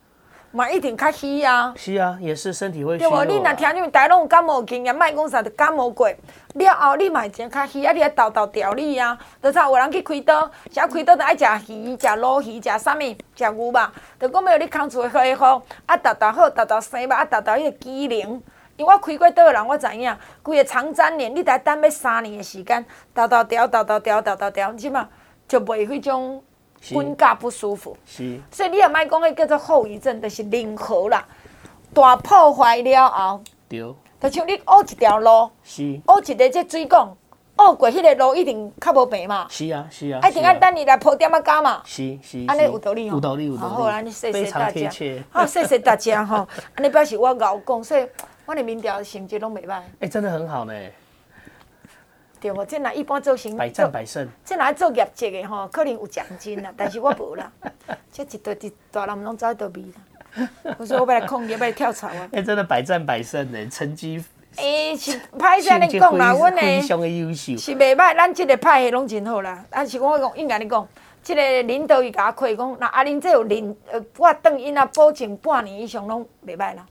[0.56, 1.74] 嘛，一定较虚啊！
[1.76, 3.04] 是啊，也是身体会虚。
[3.04, 3.26] 对无？
[3.26, 7.92] 你若听你们大家拢有感冒经验，莫讲啥，就感冒过了后，你嘛会真较虚啊！
[7.92, 13.00] 你爱豆豆调理啊，就像有人去开刀，食开刀就爱食鱼，食鲈鱼，食啥物？
[13.00, 13.80] 食牛肉，
[14.20, 18.44] 就讲要你空厝会好，啊豆豆好，豆豆生肉，啊豆豆迄个机能。
[18.78, 25.10] 因为我开过刀的人，我知影，规个肠粘连，你得等要三年的时间，豆豆调，豆豆调，豆豆调，即嘛
[25.48, 26.44] 就袂迄种。
[26.92, 31.26] 骨架不舒服，是，所以你也莫讲迄叫做后遗症，就是零和啦。
[31.94, 37.08] 大破坏了后，对，就像你挖一条路，是，挖一个这水管，
[37.58, 39.46] 挖过迄个路一定较无平嘛。
[39.50, 40.28] 是啊，是啊。
[40.28, 41.82] 一定要等你来铺点仔胶嘛。
[41.86, 42.44] 是是。
[42.48, 43.74] 安尼有道理有道理有道理。
[43.76, 44.90] 好，安尼谢谢大家。
[45.30, 46.48] 好，谢谢大家吼。
[46.76, 48.08] 安尼表示我咬讲，所以
[48.46, 49.80] 我的民调成绩拢袂歹。
[50.00, 50.74] 哎，真的很好呢。
[52.44, 52.66] 对无？
[52.66, 54.28] 即若一般做行，百战百胜。
[54.44, 57.50] 这若做业绩的吼，可能有奖金啦，但是我无啦。
[58.12, 60.46] 这一堆一大人拢走倒闭啦。
[60.78, 62.28] 我说我要来创业，要来跳槽啊！
[62.34, 64.24] 哎，真的百战百胜呢，成绩。
[64.58, 67.56] 哎，是歹势安尼讲啦，阮诶非常的优秀。
[67.56, 69.64] 是袂歹，咱即个派系拢真好啦。
[69.70, 70.88] 但是我讲应该你讲，
[71.24, 76.86] 这个领导伊甲我开讲，那阿玲这有领，呃，我当因啊保证半年以上拢袂歹啦。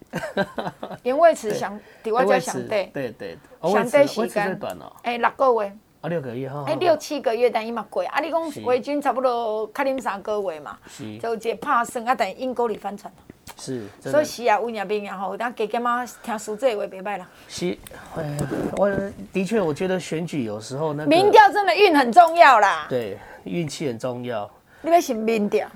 [1.05, 2.91] 因为是上，伫我遮上底。
[2.93, 3.39] 对对。
[3.65, 4.59] 相对时间，
[5.03, 10.77] 哎，六个月，啊，六个月哈，哎，六七个月，但伊嘛过，啊，你讲维军差不多较恁三个月嘛，
[11.21, 13.13] 就一个拍算啊，但因沟里翻船，
[13.57, 17.29] 是，所以是啊，有影病啊吼，等加减啊，听苏这话袂歹啦。
[17.47, 17.79] 是，
[18.17, 18.37] 哎，
[18.77, 18.91] 我
[19.33, 22.87] 的确，我觉得选举有时候那民调真的运很重要啦。
[22.89, 24.49] 对，运气很重要。
[24.83, 25.67] 你要信民调？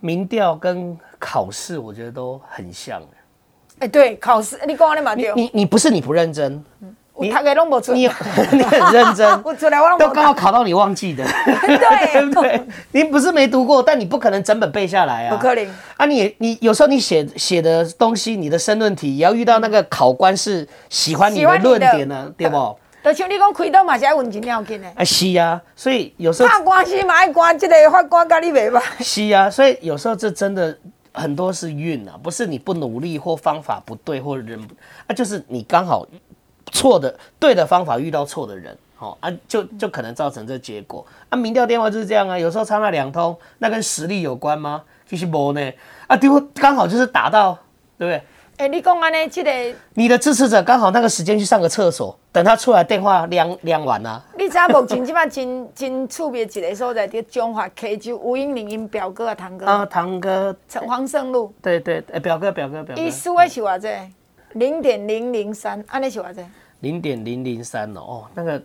[0.00, 3.02] 民调跟考试，我觉得都很像。
[3.78, 5.32] 哎，对，考试，你讲的嘛对。
[5.34, 6.62] 你你不是你不认真。
[7.18, 9.28] 你 你很认真，
[9.98, 12.62] 都刚好考到你忘记的， 对不对？
[12.92, 15.36] 你不是没读过，但你不可能整本背下来啊。
[15.36, 15.66] 不可能
[15.98, 16.06] 啊！
[16.06, 22.74] 你你有时候你写写的东西，你的申论题也要遇到那个考官是喜欢你的论点呢，对不？
[23.02, 24.88] 就像你讲开刀嘛，是要问真要紧的。
[24.94, 28.82] 啊，是啊，所以有时候打官司嘛爱关这个法官跟你袂吧？
[29.00, 30.76] 是啊，所以有时候这真的
[31.12, 34.60] 很多是运啊，不是你不努力或方法不对或人，
[35.06, 36.06] 啊，就是你刚好。
[36.72, 41.34] 错的对的方法遇到错的人，好啊，就就可能造成这结果啊。
[41.36, 44.80] 民调电话就是这样啊，有时候差那两通，那跟实力有关吗？
[45.04, 45.72] 其实没呢
[46.06, 47.58] 啊，丢刚好就是打到，
[47.98, 48.22] 对不对？
[48.60, 49.50] 哎、欸，你讲安尼，这个
[49.94, 54.22] 你的支持者刚好那个时间去上个厕所，等他出来电话量量完啊。
[54.36, 63.88] 你知道目前即摆真 真特别一个所在，叫中华 K 就吴英玲因表哥啊，堂哥啊，堂哥陈黄胜路，对对，哎，表哥表哥表哥，伊输的是偌济？
[64.52, 66.44] 零点零零三，安尼是偌济？
[66.80, 68.62] 零点零零三哦，哦，那个，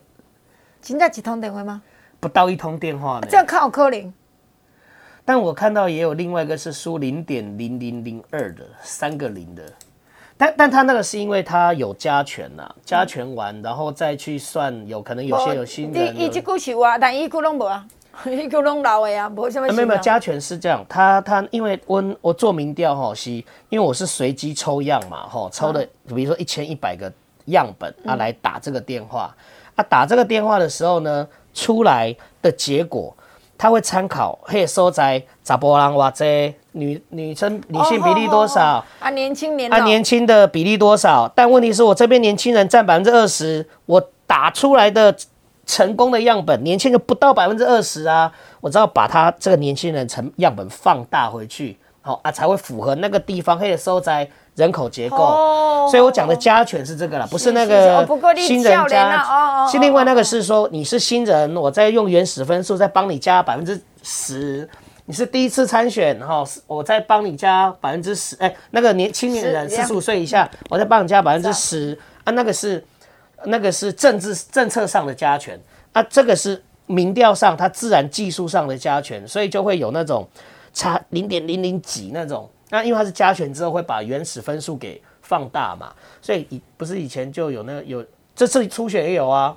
[0.82, 1.82] 真正一通电话吗？
[2.20, 3.28] 不到一通电话呢。
[3.30, 4.14] 这样靠可能。
[5.26, 9.64] 但我看到也有另外一个是输零点零零零二的，三个零的。
[10.38, 16.00] 但但他那个是因为他有加权呐，加权完然后再去算，有可能有些有新的。
[16.14, 17.86] 伊伊这句是啊，但伊句拢无啊，
[18.26, 19.68] 伊句拢老的啊，无什么。
[19.74, 27.12] 没有没有，加权是这样，他他因为我我做民调吼是，因为我是随机抽样嘛吼，抽的比如说一千一百个。
[27.50, 29.32] 样本啊，来打这个电话
[29.76, 32.12] 啊，打这个电话的时候呢，出来
[32.42, 33.16] 的结果
[33.58, 39.10] 他会参考嘿，所在查波人哇这女女生女性比例多少啊？
[39.12, 41.32] 年轻年啊，年轻的比例多少？
[41.36, 45.16] 但问题是我这边年轻人占百分之二十，我打出来的
[45.66, 48.32] 成功的样本，年轻人不到百分之二十啊，
[48.62, 54.30] 我只要把他这个年轻人成样本放大回去，好啊，才会符合那个地方嘿，所在。
[54.56, 59.68] 人口结构，哦、所以我讲的加权是这个了，不是那个新人加。
[59.68, 64.68] 是另外那个是说你是新人，我在用原始分数再帮你加百分之十。
[65.08, 68.36] 你是第一次参选哈，我再帮你加百分之十。
[68.40, 72.32] 哎，那个年青年人四十五岁以下，我再帮你加百分之十啊。
[72.32, 72.82] 那个是
[73.44, 75.60] 那个是政治政策上的加权
[75.92, 80.26] 啊，这个是民调上它自然技术上的加权，所以就会有那种
[80.74, 82.50] 差零点零零几那种。
[82.76, 88.06] 那因为它是加权之后会把原始分数给放大嘛，所以以不是以前就有那个有，
[88.36, 89.56] 这次初选也有啊。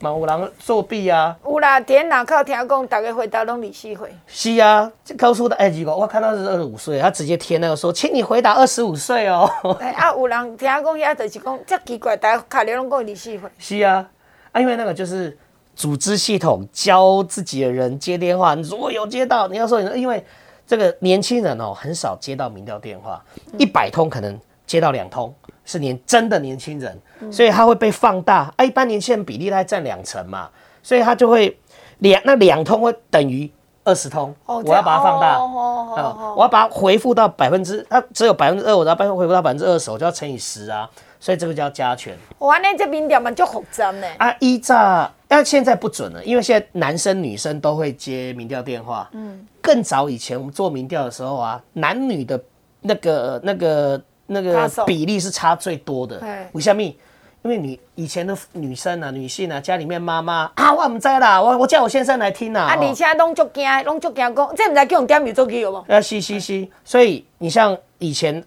[0.00, 1.36] 嘛有人作弊啊！
[1.44, 3.96] 有啦，电脑靠听讲，大家回答拢二十岁。
[4.28, 9.50] 是啊，这告诉的哎，结果我看到是二十五岁，他直接贴那个说，请你回答二十五岁哦。
[9.80, 13.40] 哎啊，有人听讲，遐就是讲，这奇怪，大家卡里拢讲二十岁。
[13.58, 14.08] 是啊，
[14.52, 15.36] 啊，因为那个就是
[15.74, 20.24] 组织系统教自己的人接电话，你如果有接到，你要说你，因为
[20.68, 23.24] 这个年轻人哦，很少接到民调电话，
[23.58, 25.34] 一百通可能接到两通。
[25.64, 26.98] 是年真的年轻人，
[27.30, 28.50] 所以他会被放大。
[28.56, 30.48] 啊，一般年轻人比例大概占两成嘛，
[30.82, 31.58] 所以他就会
[31.98, 33.50] 两那两通会等于
[33.84, 34.34] 二十通。
[34.46, 40.88] 我要把它放大，我要把它回复到百分之，它只有百分之二，我要把它回复到百分之二十，我就要乘以十啊。
[41.20, 42.16] 所以这个叫加权。
[42.38, 44.06] 哇，那这民调嘛就复杂呢。
[44.16, 49.08] 啊，依照，但现在不准了，因为现在男生女生都会接民调电话。
[49.12, 49.46] 嗯。
[49.60, 52.42] 更早以前我们做民调的时候啊，男女的
[52.80, 54.02] 那个那个。
[54.30, 56.20] 那个比例是差最多的，
[56.52, 56.82] 为什么？
[56.82, 62.64] 因为你以前的女生啊、女性啊，家里面妈妈啊，我唔知啦，我我叫我先生来听啦。
[62.64, 65.76] 啊，而且拢足惊，拢足惊讲，这唔知叫用点名做记有无？
[65.88, 68.44] 啊，是是是，所以你像以前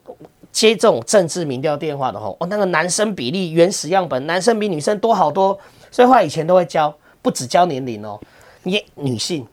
[0.52, 5.58] 接这种政治民调电话的吼，哦，那个男生比例原始样本，男生比女生多好多，
[5.92, 8.20] 所以话以前都会教，不只教年龄哦，
[8.64, 9.46] 你女性。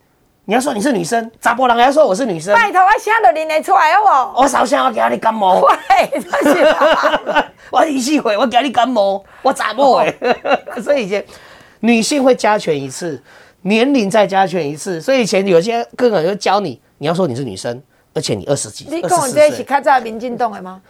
[0.45, 2.55] 你要说你是女生，查甫人要说我是女生。
[2.55, 4.35] 拜托，我声都认得出来好不好？
[4.39, 5.61] 我首先我给你感冒。
[5.61, 6.23] 喂，
[7.71, 10.15] 我二十岁，我给你感冒，我查某哎。
[10.83, 11.23] 所以以前
[11.81, 13.23] 女性会加权一次，
[13.61, 15.03] 年龄再加权一次。
[15.03, 17.83] 所以以前有些哥哥就教你，你要说你是女生，
[18.15, 19.03] 而且你二十几、岁。
[19.03, 20.81] 你跟我这是较早民进党的吗？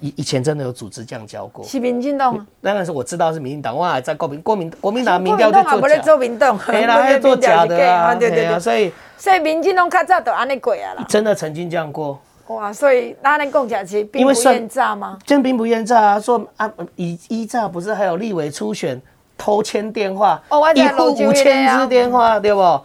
[0.00, 2.46] 以以前真的有组织这样教过，是民进党。
[2.62, 11.04] 当然是我知道是民进党，我还在国民国民国民党民调在做假，做民党，对啦， 还做假的啊，对对对，所以所以民进党较早都安尼过啊啦。
[11.08, 12.18] 真的曾经这样过。
[12.48, 15.18] 哇，所以那你讲起来其实兵不厌诈吗？
[15.26, 19.00] 真兵不厌诈啊，说啊，以依诈不是还有立委初选
[19.36, 20.42] 偷签电话，
[20.74, 22.60] 一户五千支电话，对不？
[22.60, 22.82] 啊，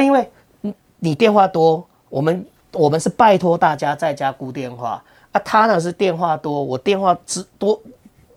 [0.00, 0.26] 因为
[1.00, 5.02] 你电话多，我们我们是拜托大家在家估电话。
[5.34, 7.80] 啊，他呢是电话多，我电话只多，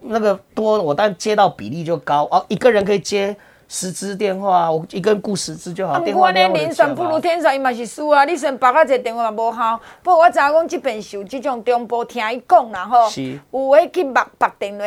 [0.01, 2.43] 那个多，我但接到比例就高哦。
[2.47, 3.37] 一个人可以接
[3.67, 5.93] 十支电话，我一个人顾十支就好。
[5.93, 8.25] 啊，我呢，人算不如天算，伊嘛是输啊。
[8.25, 9.79] 你算拨个一个电话嘛无效。
[10.01, 14.85] 不过我知影讲即边是有这种中部听伊讲啦吼，是有诶去拨拨电话，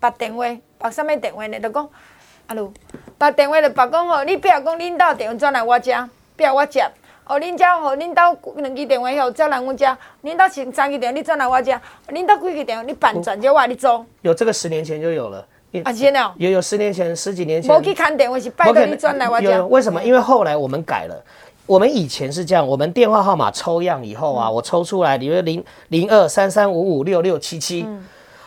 [0.00, 0.46] 拨电话，
[0.78, 1.60] 拨啥物电话呢？
[1.60, 1.86] 就讲，
[2.46, 2.72] 啊如，
[3.18, 5.92] 拨电话就拨讲吼，你比如讲领导电话转来我这，
[6.34, 6.82] 比如我接。
[7.26, 14.04] 哦，恁家哦，恁兜两支电话后再来阮家，恁兜是三支电话，你转来我家，恁兜几支电话你办转接我你做。
[14.22, 15.46] 有这个十年前就有了。
[15.84, 16.34] 啊，真的。
[16.36, 17.74] 有有十年前、十几年前。
[17.74, 19.64] 我去看电话是拜托你转来我家。
[19.66, 20.02] 为什么？
[20.04, 21.24] 因为后来我们改了。
[21.64, 27.86] 我们以前是这样，我们电话号码抽样以后啊，我抽出来，比如零零二三三五五六六七七。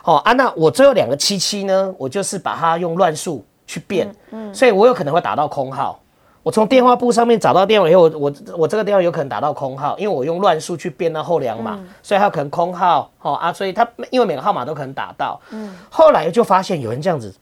[0.04, 4.14] 好啊，那我最后两个七七呢，我就是把它用乱数去变。
[4.30, 4.54] 嗯。
[4.54, 6.00] 所以我有可能会打到空号。
[6.46, 15.42] 我从电话簿上面找到电话以后，我我我这个电话有可能打到空号，因为我用乱数去编那后两码，嗯、所以它可能空号哦啊，所以它因为每个号码都可能打到。
[15.50, 17.34] 嗯，后来就发现有人这样子，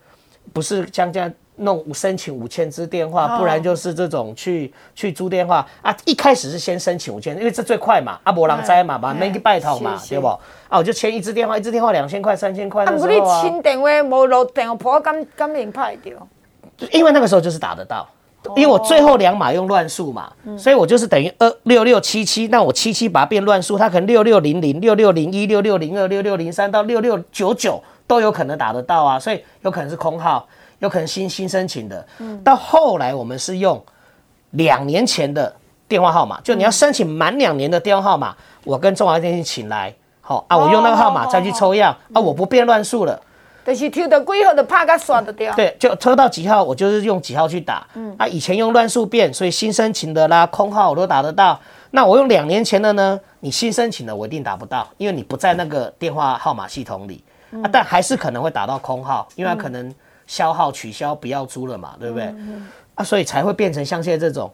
[0.53, 5.93] 不是像这样弄申请五千支电话，不然就是这种去去租电话啊。
[6.05, 10.27] 一开始是先申请五千，因为这最快嘛，阿伯郎灾嘛，把那个拜托嘛，对不？
[10.27, 10.39] 啊，
[10.77, 12.85] 我就签一支电话，一支电话两千块、三千块。
[12.85, 16.15] 啊，不，你签电话无落电话簿，敢敢能拍掉？
[16.93, 18.07] 因为那个时候就是打得到。
[18.55, 30.45] 因为我最后两码用乱数嘛，所以我就是等于二六六七七，那我七七把它变乱数，它可能六六零零、六六零一、六六零二、六六零三到六六九九都有可能打得到啊，所以有可能是空号，
[30.79, 32.05] 有可能新新申请的。
[32.43, 33.81] 到后来我们是用
[34.51, 35.55] 两年前的
[35.87, 38.35] 电话号码，就你要申请满两年的电话号码，
[38.65, 43.19] 我跟中华电信请来，好啊，我用那个号码再去抽样啊，我不变乱数了。
[43.65, 45.53] 就是抽到几号就拍个刷得掉。
[45.55, 47.87] 对，就抽到几号，我就是用几号去打。
[47.95, 51.59] 嗯，啊，以前用乱数变，所以新申请的啦，空号我都打得到。
[51.91, 53.19] 那我用两年前的呢？
[53.39, 57.23] 你新申请的我一定打不到，因为你不在那个电话号码系统里。
[57.63, 59.93] 啊，但还是可能会打到空号，因为它可能
[60.25, 62.33] 消耗取消不要租了嘛，对不对？
[62.95, 64.51] 啊，所以才会变成像现在这种。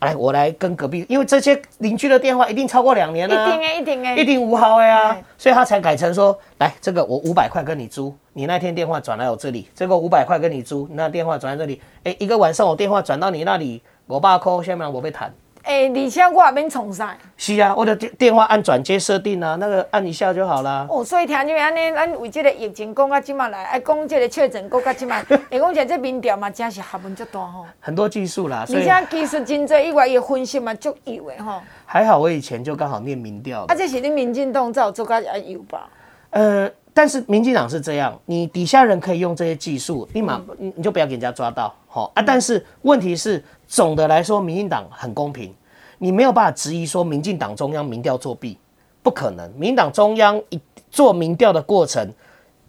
[0.00, 15.32] 来，我来跟隔壁，因为这些邻居的电话一定超过两年了，啊，一定哎，一定哎，一定五号哎啊，所以他才改成说，来，这个我五百块跟你租，你那天电话转来我这里，这个五百块跟你租，那电话转来这里，哎，一个晚上我电话转到你那里，我爸 call 下面我被谈，
[15.66, 17.16] 哎、欸，而且我也免创啥。
[17.36, 20.86] 是啊，我的电电话按转接设定啊，那个按一下就好了。
[20.88, 25.16] 哦，所以听就安尼，咱为这个疫情讲到今嘛来，哎，讲这个确诊讲到今嘛，
[25.50, 27.66] 哎，讲起来这民调嘛，真是学问足大吼。
[27.80, 31.60] 很多技术啦，而且技术真多，以外也分析嘛足有诶吼。
[31.84, 33.64] 还好我以前就刚好念民调。
[33.64, 35.88] 啊，这是你民进党早做甲也有吧？
[36.30, 42.22] 呃，但是民进党是这样，你底下人可以用这些技术，立马你你就不要给人家抓到，好啊。
[42.24, 43.42] 但是问题是。
[43.66, 45.54] 总的来说，民进党很公平，
[45.98, 48.56] 你没有办法质疑说民进党中央民调作弊，
[49.02, 49.50] 不可能。
[49.52, 50.60] 民进党中央一
[50.90, 52.08] 做民调的过程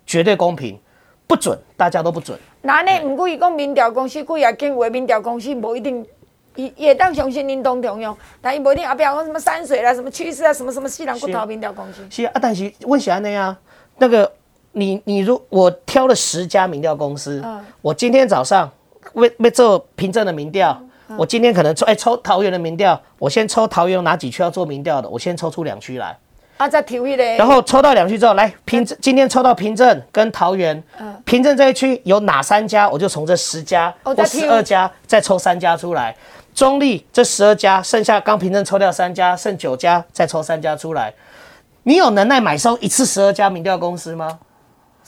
[0.05, 0.79] 绝对公平，
[1.27, 2.37] 不准，大家都不准。
[2.61, 2.99] 那呢？
[3.03, 6.05] 唔过伊讲民调公司，贵啊，经纬民调公司不一定，
[6.55, 12.05] 伊也当相信恁当中央，但伊不一定啊，比如讲什么山水啦、什么趋势啊、什么什么西南骨头民调公司。
[12.09, 13.55] 是啊，但是问起来那样，
[13.97, 14.29] 那个
[14.71, 18.69] 你你如我挑了十家民调公司，嗯、我今天早上
[19.13, 20.81] 为为做平镇的民调。
[21.15, 26.17] 我今天可能抽哎、欸、抽桃园的民调，我先抽桃园哪几区要做民调的，我先抽出两区来，
[26.57, 30.83] 啊再调一嘞，然后抽到两区之后来平镇，今天抽到平镇跟桃园，
[31.23, 36.15] 平镇这一区有哪三家，我就从这十家或十二家再抽三家出来，
[36.53, 41.13] 中立这十二家，剩下刚平镇抽掉三家，剩九家再抽三家出来，
[41.83, 44.39] 你有能耐买收一次十二家民调公司吗？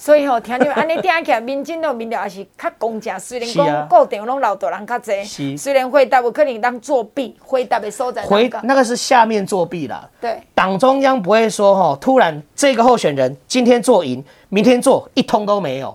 [0.01, 3.19] 所以吼、喔，听你们安尼听起来，民进党民调也是较公正。
[3.19, 10.09] 虽然讲固定拢老大人较济，虽然回答有可能当作弊，回答的所在回那个是下面作弊啦。
[10.21, 15.93] 对，党中央不会说吼，突然这个候选人今天做赢，明天做一通都没有。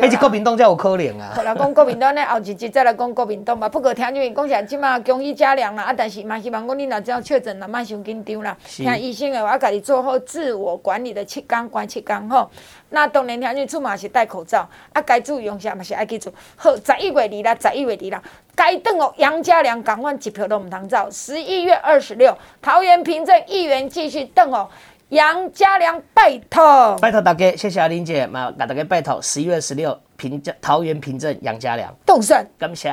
[0.00, 1.32] 而且国民党才有可能啊！
[1.34, 3.68] 好来讲国民党呢，后一集再来讲国民党吧。
[3.68, 8.56] 不过听你们讲起来，即马公益加量啦，啊，但是嘛希望讲你若只要确诊若，莫伤紧张啦。
[8.64, 12.50] 听医生的话，家己做好自我管理的七天，关七天吼。
[12.90, 16.32] 那当然听你出门是戴口罩，啊，该注意用啥嘛是爱记住。
[16.56, 18.22] 好，十一月二啦，十一月二啦，
[18.54, 19.12] 该等哦。
[19.18, 21.08] 杨家良赶快一票都毋通走。
[21.10, 24.68] 十一月二十六，桃园平镇议员继续等哦。
[25.10, 29.20] 杨家良拜托，拜托大家，谢谢阿玲姐，嘛，给大家拜托。
[29.20, 32.90] 十一月十六，平镇桃园平镇杨家良，动身，感谢。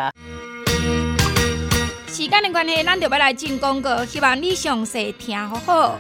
[2.08, 5.98] 时间的关系，咱就要来进广告，希望你详细听好好。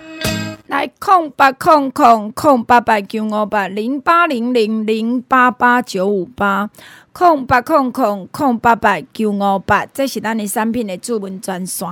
[0.68, 6.70] 来，空八空空空八八九五八零八零零零八八九五八。
[7.14, 11.86] 空八空空空八八九五八，这是咱的产品的主文专线。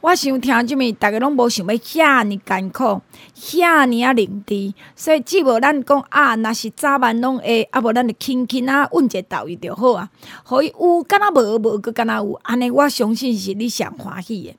[0.00, 3.02] 我想听这面，大家拢无想要遐尼艰苦，
[3.36, 10.08] 遐尼啊灵俐，所以只无咱讲啊，若是早晚拢会，啊无咱就轻轻啊问一下导游就好啊。
[10.48, 14.54] 可以有，敢若无无，阁敢若有，安尼我相信是你上欢喜的。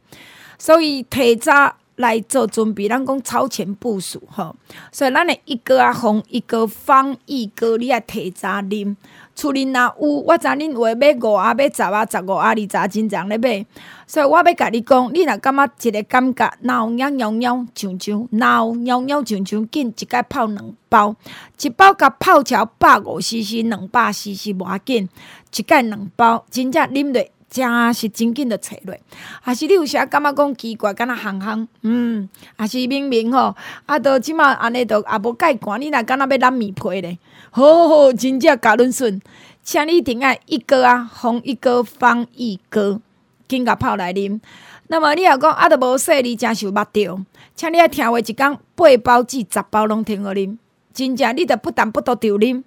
[0.60, 4.56] 所以提早来做准备，咱讲超前部署吼。
[4.92, 8.96] 所以咱的一个啊红，一个方，一个你啊提早啉。
[9.36, 13.66] 厝里若有，我知恁话买五啊，买十啊，十五啊，二十啊，真正咧买。
[14.06, 21.16] 所以我要甲你讲，你若感觉一个感觉，闹痒痒痒，上上，脑痒痒上上，紧一盖泡两包，
[21.60, 25.10] 一包甲泡超百五 CC，两百 CC 无要紧，
[25.56, 28.98] 一盖两包，真正啉落，真是真紧就找落。
[29.40, 32.28] 还是你有啥感觉讲奇怪，敢若烘烘，嗯，
[32.58, 37.20] 还是明明吼，啊，都即马安尼都也无介寒，你若敢若要揽棉被咧。
[37.52, 39.22] 好好好，真正加润顺，
[39.62, 43.00] 请你顶爱一哥啊，红一哥方一哥，
[43.48, 44.40] 紧甲泡来啉。
[44.88, 47.24] 那么你若讲啊，都无说你真是有目着，
[47.56, 50.58] 请你爱听话一工八包至十包拢停互啉。
[50.92, 52.64] 真正你着不但不都着啉，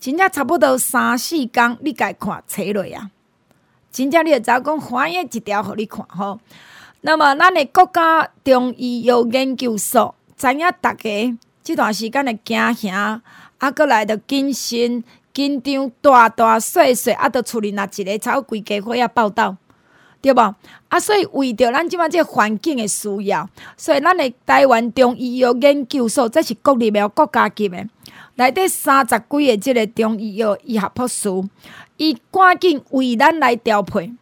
[0.00, 3.10] 真正差不多三四工你家看找落啊。
[3.96, 6.38] 真正你着知影讲翻译一条互你看吼。
[7.00, 13.22] 那么咱的国家中医药研究所，知影大家这段时间的惊吓。
[13.56, 19.56] 啊，阁来着谨慎、紧张、大大细细，啊，着处理若一个超规家伙仔报道，
[20.20, 20.54] 对无？
[20.88, 27.82] 啊，所以为着咱即马即环境的需要，所以咱的台湾中医药研究所，这是国立的、国家级的，
[28.36, 31.28] 内底三十几个即个中医药医学博士，
[31.96, 34.12] 伊赶紧为咱来调配，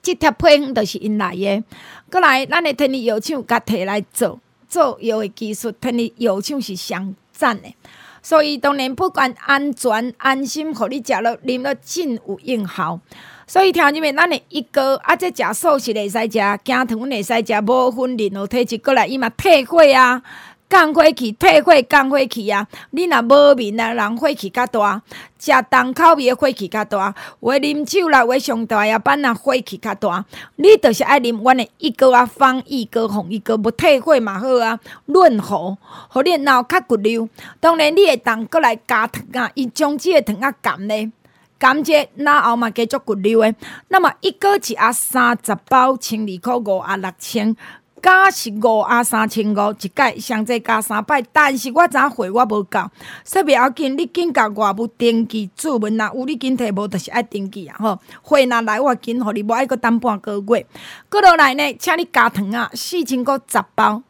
[0.00, 1.62] 即条配方着是因来的。
[2.08, 7.74] 阁来，咱的天然药厂甲摕来做做药的技术，天然药厂是上赞的。
[8.22, 12.98] 所以当然不管安全安心，互你食了啉了真有用效。
[13.46, 20.22] 所以听入面，咱的一个啊，这食素食会使食，加糖会使食，无分任何体质过来，伊嘛退火啊，
[20.68, 22.66] 降火气，退火降火气啊。
[22.90, 25.00] 你若无眠啊，人火气较大，
[25.38, 30.24] 食重口味的火气较大，话啉酒啦，话上大夜班啊，火气较大。
[30.56, 35.78] 你着是爱啉阮的一个啊，方一个红一个，无退火嘛好啊，润喉，
[36.10, 37.28] 互你脑较骨溜。
[37.60, 41.10] 当然你会当过来加糖啊，伊将即个糖啊含咧。
[41.58, 43.52] 甘蔗那后嘛加足骨溜的。
[43.88, 47.56] 那么一个一盒三十包，千二箍五啊六千。
[48.02, 52.78] 加是五啊三千五一届，上济加三百，但是我知影货我无够，
[53.24, 57.98] 说袂要紧，你紧甲我有登记注文啊，有你紧摕无，就是爱登记啊吼。
[58.22, 60.66] 货若来我紧，互你无爱搁等半个月。
[61.10, 64.02] 过落来呢，请你加糖啊，四千个十包。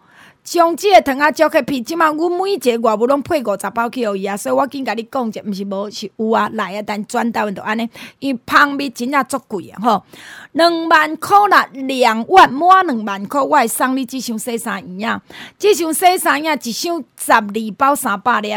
[0.51, 7.89] 将即个糖仔招去批，即马阮每一个外母拢配五十包去互伊啊，所以我紧甲你讲者，毋是无是有啊来啊，但转台湾着安尼，
[8.21, 10.03] 伊芳味真正足贵啊吼，
[10.53, 15.21] 两万箍啦，两万满两万箍，我会送你即箱洗衫液啊，
[15.59, 18.57] 即箱洗衫液一箱十二包三百粒。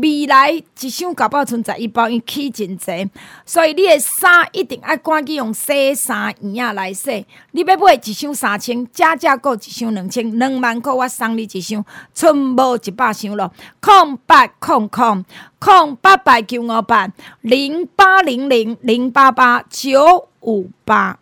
[0.00, 3.10] 未来一箱搞不好剩十一包，因起真济，
[3.44, 7.26] 所以你的衫一定爱赶紧用洗衫液啊来洗。
[7.52, 11.84] 你要买一箱三千，加价购一箱两千，两万块我送你一箱，
[12.14, 13.52] 剩无一百箱咯。
[13.80, 15.24] 空八空空
[15.58, 17.08] 空八百九五八
[17.40, 21.18] 零八零零零八八九五八。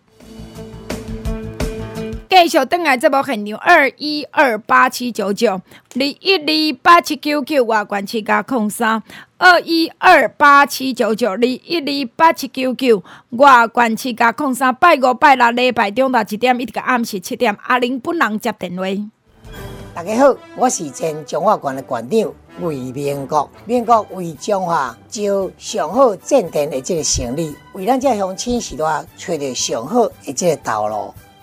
[2.28, 5.60] 继续登来这部很牛，二一二八七九九二
[6.20, 9.00] 一二八七九九外关七加空三，
[9.38, 18.84] 二一二八七九九二一二八七九九外关七加空三，拜五拜六礼拜中昼一点一直到暗时七点，阿玲本人接电话。
[19.94, 28.84] 大家好，我是前中华馆的馆长魏明国，明国为中华招上好正电的这个胜利，为咱这乡亲时代
[29.16, 31.14] 找到上好的这个道路。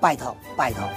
[0.00, 0.88] 拜托，拜托。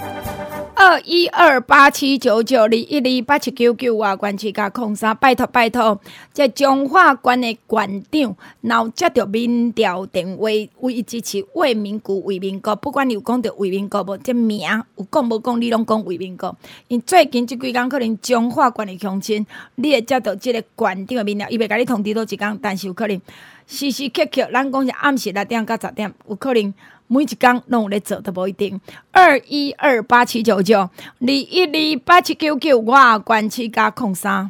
[0.75, 5.99] 二一二八七九九二一二八七九九啊，关七加空三，拜托拜托。
[6.33, 10.43] 这中华馆的馆长，然后接到民调电话，
[10.79, 14.59] 唯一支持为民国为民国，不管你有讲到为民国无，这名
[14.95, 16.55] 有讲无讲，你拢讲为民国。
[16.87, 19.45] 因最近即几工可能中华馆的乡亲，
[19.75, 23.21] 你会接到即个馆长的民调，伊袂甲你通知多几天，但是有可能
[23.67, 26.73] 时时刻刻，咱讲是暗时六点到十点，有可能。
[27.13, 28.79] 每一工拢有咧做都无一定。
[29.11, 30.89] 二一二八七九九，二
[31.19, 34.49] 一二八七九九，我关七加空三。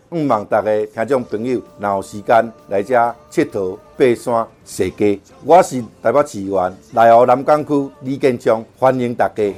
[0.13, 5.17] 毋望大家听众朋友，若有时间来遮佚佗、爬山、踅街。
[5.45, 9.53] 我是台北市议员内湖南港区李建章，欢迎大家。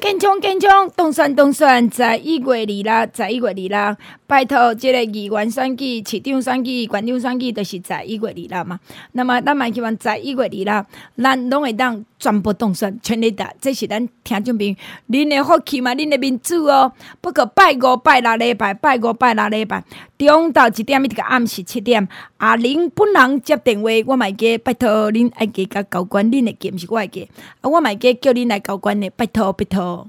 [0.00, 3.52] 建章建章动选动选，在一月二日，在一月二
[3.92, 3.96] 日，
[4.26, 8.80] 拜托这个议员选举、市长选举、县长选举，都是在一月二日嘛。
[9.12, 10.86] 那么，咱嘛希望在一月二日，
[11.22, 14.74] 咱拢会当全部动选，全力打，这是咱听众朋友，
[15.08, 16.92] 恁的福气嘛，恁的民主哦。
[17.20, 18.39] 不过拜五拜六。
[18.40, 19.84] 礼拜拜五拜六礼拜，
[20.18, 27.28] 中昼一点一直到暗时七点，阿玲本人接电话，我买个拜托恁爱加甲交关，恁的记毋是我会记，
[27.60, 30.08] 啊我买个叫恁来交关的，拜托拜托。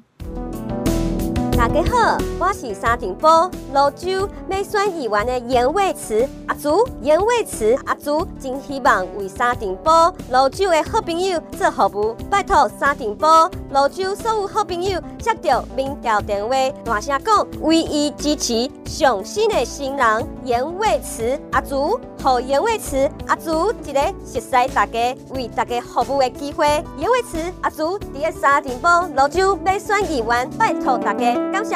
[1.58, 3.50] 大家好，我是沙尘暴。
[3.74, 31.34] 泸州要选议员的颜伟慈阿祖，颜伟慈阿祖真希望为沙尘暴泸州的好朋友做服务，拜托沙尘暴泸州所有好朋友接到民调电话，大声讲，唯一支持上新的新人颜伟慈阿祖，和颜伟慈阿祖一个熟悉大家为大家服务的机会，颜伟慈阿祖伫个沙丁堡芦洲要选议员，拜托大家。
[31.52, 31.74] 感谢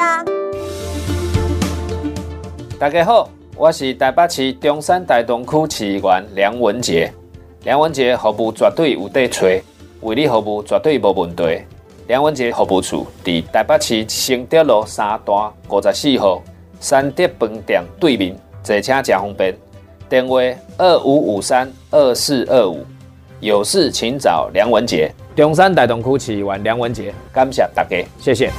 [2.78, 7.12] 大家好，我是台北市中山大同区市议员梁文杰。
[7.64, 9.48] 梁文杰服务绝对有底找，
[10.02, 11.60] 为你服务绝对无问题。
[12.06, 16.40] 梁文杰服务处伫台北市承德路三段五十四号
[16.78, 19.52] 三德饭店对面，坐车真方便。
[20.08, 20.40] 电话
[20.78, 22.84] 二五五三二四二五，
[23.40, 25.12] 有事请找梁文杰。
[25.34, 28.50] 中山大同区市议员梁文杰，感谢大家，谢谢。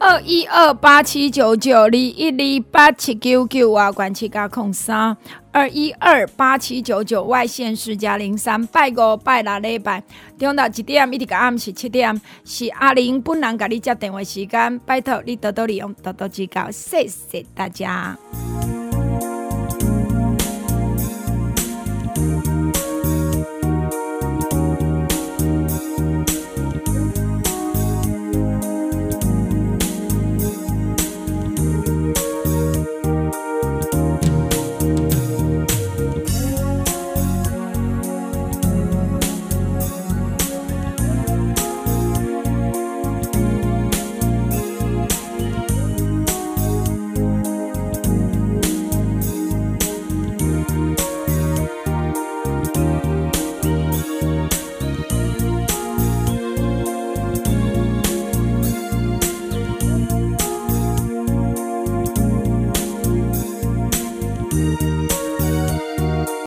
[0.00, 5.16] 二一二八七九九二一二八七九九啊，关七加空三
[5.50, 10.02] 二一二八七九九外线是加零三拜五拜六礼拜
[10.38, 18.16] 中到一点一直到暗时七点是阿玲本人甲你接电话时间，拜托你多多利用，多多指教，谢谢大家。